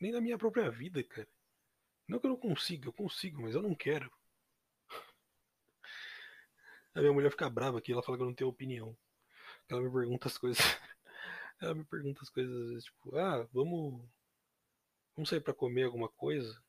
nem 0.00 0.12
na 0.12 0.20
minha 0.20 0.38
própria 0.38 0.70
vida, 0.70 1.02
cara. 1.04 1.28
Não 2.08 2.18
que 2.20 2.26
eu 2.26 2.30
não 2.30 2.38
consiga, 2.38 2.88
eu 2.88 2.92
consigo, 2.92 3.42
mas 3.42 3.54
eu 3.54 3.62
não 3.62 3.74
quero. 3.74 4.10
A 6.98 7.00
minha 7.00 7.12
mulher 7.12 7.30
fica 7.30 7.48
brava 7.48 7.78
aqui, 7.78 7.92
ela 7.92 8.02
fala 8.02 8.18
que 8.18 8.24
eu 8.24 8.26
não 8.26 8.34
tenho 8.34 8.50
opinião. 8.50 8.96
Ela 9.68 9.80
me 9.80 9.88
pergunta 9.88 10.26
as 10.26 10.36
coisas. 10.36 10.58
Ela 11.62 11.72
me 11.72 11.84
pergunta 11.84 12.22
as 12.22 12.28
coisas, 12.28 12.82
tipo, 12.82 13.16
ah, 13.16 13.48
vamos. 13.52 14.04
Vamos 15.14 15.28
sair 15.28 15.40
pra 15.40 15.54
comer 15.54 15.84
alguma 15.84 16.08
coisa? 16.08 16.60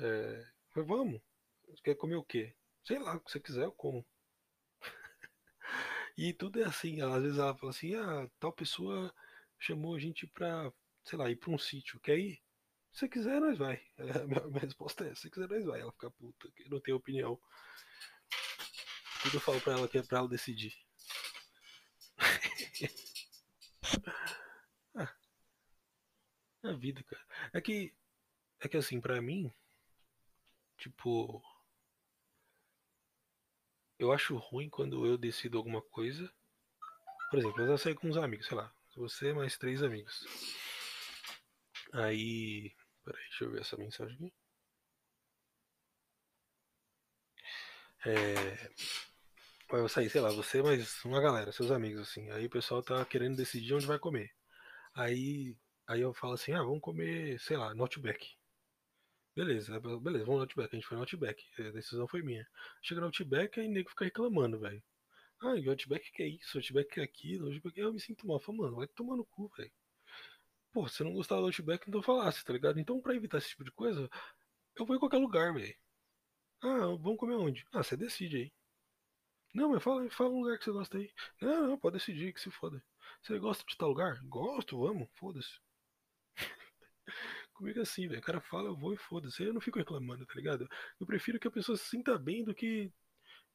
É, 0.00 0.46
falei, 0.70 0.88
vamos. 0.88 1.20
Quer 1.84 1.94
comer 1.94 2.16
o 2.16 2.24
quê? 2.24 2.54
Sei 2.84 2.98
lá, 2.98 3.14
o 3.16 3.20
que 3.20 3.30
você 3.30 3.38
quiser, 3.38 3.64
eu 3.64 3.72
como. 3.72 4.02
E 6.16 6.32
tudo 6.32 6.60
é 6.60 6.64
assim, 6.64 7.02
às 7.02 7.22
vezes 7.22 7.38
ela 7.38 7.54
fala 7.54 7.70
assim, 7.70 7.94
ah, 7.94 8.30
tal 8.40 8.52
pessoa 8.52 9.14
chamou 9.58 9.94
a 9.94 9.98
gente 9.98 10.26
pra, 10.26 10.72
sei 11.04 11.18
lá, 11.18 11.30
ir 11.30 11.36
pra 11.36 11.50
um 11.50 11.58
sítio, 11.58 12.00
quer 12.00 12.18
ir? 12.18 12.42
Se 12.90 13.00
você 13.00 13.08
quiser, 13.10 13.40
nós 13.40 13.58
vai. 13.58 13.78
A 13.98 14.26
minha, 14.26 14.46
minha 14.46 14.60
resposta 14.60 15.06
é, 15.06 15.14
se 15.14 15.30
quiser, 15.30 15.48
nós 15.50 15.66
vai. 15.66 15.80
Ela 15.82 15.92
fica 15.92 16.10
puta, 16.10 16.50
que 16.52 16.66
não 16.70 16.80
tem 16.80 16.94
opinião. 16.94 17.38
Tudo 19.22 19.36
eu 19.36 19.40
falo 19.40 19.60
pra 19.60 19.72
ela 19.74 19.88
que 19.88 19.98
é 19.98 20.02
pra 20.02 20.18
ela 20.18 20.28
decidir. 20.28 20.74
Ah, 24.96 25.08
a 26.64 26.72
vida, 26.72 27.02
cara. 27.04 27.22
É 27.52 27.60
que, 27.60 27.92
é 28.60 28.68
que 28.68 28.76
assim, 28.76 29.00
pra 29.00 29.20
mim, 29.22 29.52
tipo, 30.76 31.42
eu 33.98 34.12
acho 34.12 34.36
ruim 34.36 34.68
quando 34.68 35.06
eu 35.06 35.16
decido 35.16 35.56
alguma 35.56 35.80
coisa. 35.80 36.30
Por 37.30 37.38
exemplo, 37.38 37.62
eu 37.62 37.66
vou 37.68 37.78
sair 37.78 37.94
com 37.94 38.08
uns 38.08 38.16
amigos, 38.16 38.46
sei 38.46 38.56
lá, 38.56 38.72
você 38.96 39.32
mais 39.32 39.58
três 39.58 39.82
amigos. 39.82 40.24
Aí, 41.94 42.74
peraí, 43.04 43.22
deixa 43.30 43.44
eu 43.44 43.50
ver 43.50 43.60
essa 43.62 43.76
mensagem 43.78 44.14
aqui. 44.16 44.32
É, 48.04 48.72
eu 49.80 49.88
sair, 49.88 50.10
sei 50.10 50.20
lá, 50.20 50.30
você 50.30 50.62
mais 50.62 51.04
uma 51.04 51.20
galera, 51.20 51.52
seus 51.52 51.70
amigos, 51.70 52.02
assim. 52.02 52.30
Aí 52.30 52.46
o 52.46 52.50
pessoal 52.50 52.82
tá 52.82 53.04
querendo 53.04 53.36
decidir 53.36 53.74
onde 53.74 53.86
vai 53.86 53.98
comer. 53.98 54.30
Aí, 54.94 55.56
aí 55.86 56.00
eu 56.00 56.14
falo 56.14 56.34
assim, 56.34 56.52
ah, 56.52 56.62
vamos 56.62 56.80
comer, 56.80 57.40
sei 57.40 57.56
lá, 57.56 57.74
no. 57.74 57.88
Beleza, 59.34 59.74
eu 59.74 60.00
beleza, 60.00 60.24
vamos 60.24 60.38
no 60.38 60.42
Outback. 60.42 60.74
A 60.74 60.76
gente 60.76 60.86
foi 60.86 60.96
no 60.96 61.02
Outback. 61.02 61.42
A 61.58 61.70
decisão 61.70 62.06
foi 62.06 62.22
minha. 62.22 62.46
Chega 62.82 63.00
no 63.00 63.06
Outback, 63.06 63.60
aí 63.60 63.66
o 63.66 63.70
nego 63.70 63.90
fica 63.90 64.04
reclamando, 64.04 64.58
velho. 64.58 64.82
Ah, 65.42 65.56
e 65.56 65.66
o 65.66 65.70
Outback 65.70 66.12
que 66.12 66.22
é 66.22 66.28
isso, 66.28 66.56
o 66.56 66.60
Outback 66.60 66.90
que 66.90 67.00
é 67.00 67.04
aquilo, 67.04 67.46
Outback... 67.48 67.78
Eu 67.78 67.92
me 67.92 68.00
sinto 68.00 68.26
mal. 68.26 68.36
Eu 68.36 68.40
falo, 68.40 68.58
mano, 68.58 68.76
vai 68.76 68.86
tomar 68.88 69.16
no 69.16 69.24
cu, 69.24 69.50
velho. 69.56 69.72
Pô, 70.72 70.88
se 70.88 70.96
você 70.96 71.04
não 71.04 71.14
gostava 71.14 71.40
do 71.42 71.46
Outback, 71.46 71.88
então 71.88 72.02
falasse, 72.02 72.44
tá 72.44 72.52
ligado? 72.52 72.78
Então, 72.80 73.00
pra 73.00 73.14
evitar 73.14 73.38
esse 73.38 73.50
tipo 73.50 73.64
de 73.64 73.72
coisa, 73.72 74.08
eu 74.76 74.86
vou 74.86 74.96
em 74.96 74.98
qualquer 74.98 75.18
lugar, 75.18 75.52
velho. 75.54 75.74
Ah, 76.62 76.86
vamos 77.00 77.18
comer 77.18 77.34
onde? 77.36 77.66
Ah, 77.72 77.82
você 77.82 77.96
decide 77.96 78.36
aí. 78.36 78.52
Não, 79.54 79.70
mas 79.70 79.82
fala, 79.82 80.08
fala 80.10 80.30
um 80.30 80.40
lugar 80.42 80.58
que 80.58 80.64
você 80.64 80.70
gosta 80.72 80.98
aí. 80.98 81.10
Não, 81.40 81.68
não, 81.68 81.78
pode 81.78 81.98
decidir, 81.98 82.32
que 82.32 82.40
se 82.40 82.50
foda. 82.50 82.82
Você 83.22 83.38
gosta 83.38 83.64
de 83.66 83.76
tal 83.76 83.88
lugar? 83.90 84.20
Gosto, 84.24 84.78
vamos, 84.78 85.08
foda-se. 85.14 85.60
Comigo 87.54 87.78
é 87.78 87.82
assim, 87.82 88.08
velho. 88.08 88.20
O 88.20 88.24
cara 88.24 88.40
fala, 88.40 88.68
eu 88.68 88.76
vou 88.76 88.94
e 88.94 88.96
foda-se. 88.96 89.42
Eu 89.42 89.52
não 89.54 89.60
fico 89.60 89.78
reclamando, 89.78 90.26
tá 90.26 90.34
ligado? 90.34 90.68
Eu 90.98 91.06
prefiro 91.06 91.38
que 91.38 91.48
a 91.48 91.50
pessoa 91.50 91.76
se 91.76 91.84
sinta 91.88 92.18
bem 92.18 92.44
do 92.44 92.54
que 92.54 92.90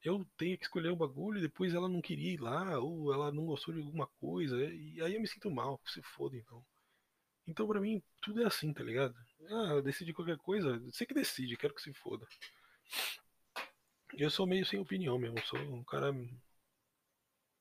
eu 0.04 0.24
tenha 0.36 0.56
que 0.56 0.64
escolher 0.64 0.90
um 0.90 0.96
bagulho 0.96 1.38
e 1.38 1.42
depois 1.42 1.74
ela 1.74 1.88
não 1.88 2.00
queria 2.00 2.32
ir 2.34 2.40
lá, 2.40 2.78
ou 2.78 3.12
ela 3.12 3.32
não 3.32 3.46
gostou 3.46 3.74
de 3.74 3.80
alguma 3.80 4.06
coisa. 4.20 4.56
E 4.64 5.00
aí 5.02 5.14
eu 5.14 5.20
me 5.20 5.28
sinto 5.28 5.50
mal, 5.50 5.80
se 5.86 6.02
foda 6.02 6.36
então. 6.36 6.64
Então 7.46 7.66
pra 7.66 7.80
mim, 7.80 8.02
tudo 8.22 8.42
é 8.42 8.46
assim, 8.46 8.72
tá 8.72 8.84
ligado? 8.84 9.14
Ah, 9.50 9.74
eu 9.74 9.82
decidi 9.82 10.12
qualquer 10.12 10.38
coisa, 10.38 10.78
você 10.80 11.06
que 11.06 11.14
decide, 11.14 11.56
quero 11.56 11.74
que 11.74 11.82
se 11.82 11.92
foda. 11.94 12.26
Eu 14.16 14.30
sou 14.30 14.46
meio 14.46 14.64
sem 14.66 14.78
opinião 14.78 15.18
mesmo, 15.18 15.38
sou 15.46 15.58
um 15.58 15.82
cara. 15.84 16.12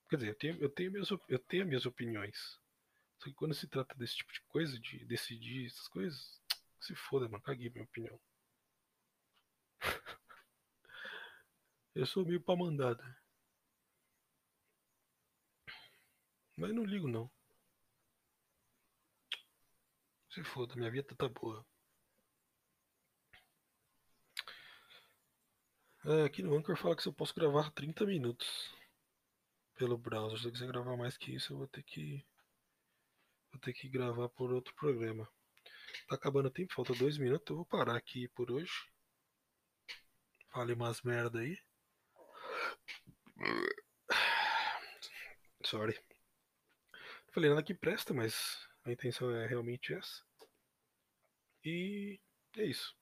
Quer 0.09 0.17
dizer, 0.17 0.29
eu 0.29 0.35
tenho, 0.35 0.57
eu 0.61 0.69
tenho, 0.69 0.91
minhas, 0.91 1.09
eu 1.11 1.39
tenho 1.39 1.65
minhas 1.65 1.85
opiniões. 1.85 2.59
Só 3.19 3.25
que 3.25 3.33
quando 3.33 3.53
se 3.53 3.67
trata 3.67 3.95
desse 3.95 4.17
tipo 4.17 4.31
de 4.33 4.41
coisa, 4.49 4.79
de 4.79 5.05
decidir 5.05 5.67
essas 5.67 5.87
coisas, 5.87 6.41
se 6.81 6.95
foda, 6.95 7.27
mano, 7.29 7.43
caguei 7.43 7.69
minha 7.69 7.83
opinião. 7.83 8.19
Eu 11.93 12.05
sou 12.05 12.25
meio 12.25 12.39
pra 12.41 12.55
mandada, 12.55 13.03
mas 16.57 16.73
não 16.73 16.83
ligo 16.83 17.07
não. 17.07 17.29
Se 20.29 20.41
foda, 20.41 20.73
minha 20.77 20.89
vida 20.89 21.13
tá 21.15 21.27
boa. 21.27 21.65
É, 26.09 26.23
aqui 26.23 26.41
no 26.41 26.55
Anchor 26.55 26.77
fala 26.77 26.95
que 26.95 27.05
eu 27.05 27.11
posso 27.11 27.35
gravar 27.35 27.69
30 27.71 28.05
minutos 28.05 28.73
pelo 29.75 29.97
browser. 29.97 30.39
Se 30.39 30.45
eu 30.45 30.51
quiser 30.53 30.67
gravar 30.67 30.95
mais 30.95 31.17
que 31.17 31.35
isso, 31.35 31.51
eu 31.51 31.57
vou 31.57 31.67
ter 31.67 31.83
que, 31.83 32.25
vou 33.51 33.59
ter 33.59 33.73
que 33.73 33.89
gravar 33.89 34.29
por 34.29 34.53
outro 34.53 34.73
programa. 34.75 35.29
Tá 36.07 36.15
acabando 36.15 36.45
o 36.45 36.51
tempo, 36.51 36.73
falta 36.73 36.93
dois 36.93 37.17
minutos. 37.17 37.49
Eu 37.49 37.57
vou 37.57 37.65
parar 37.65 37.97
aqui 37.97 38.29
por 38.29 38.49
hoje. 38.49 38.71
Fale 40.49 40.71
umas 40.71 41.01
merda 41.01 41.39
aí. 41.39 41.59
Sorry. 45.65 45.93
Não 47.25 47.33
falei 47.33 47.49
nada 47.49 47.61
que 47.63 47.73
presta, 47.73 48.13
mas 48.13 48.65
a 48.85 48.91
intenção 48.93 49.29
é 49.35 49.45
realmente 49.45 49.93
essa. 49.93 50.23
E 51.65 52.17
é 52.55 52.63
isso. 52.63 52.95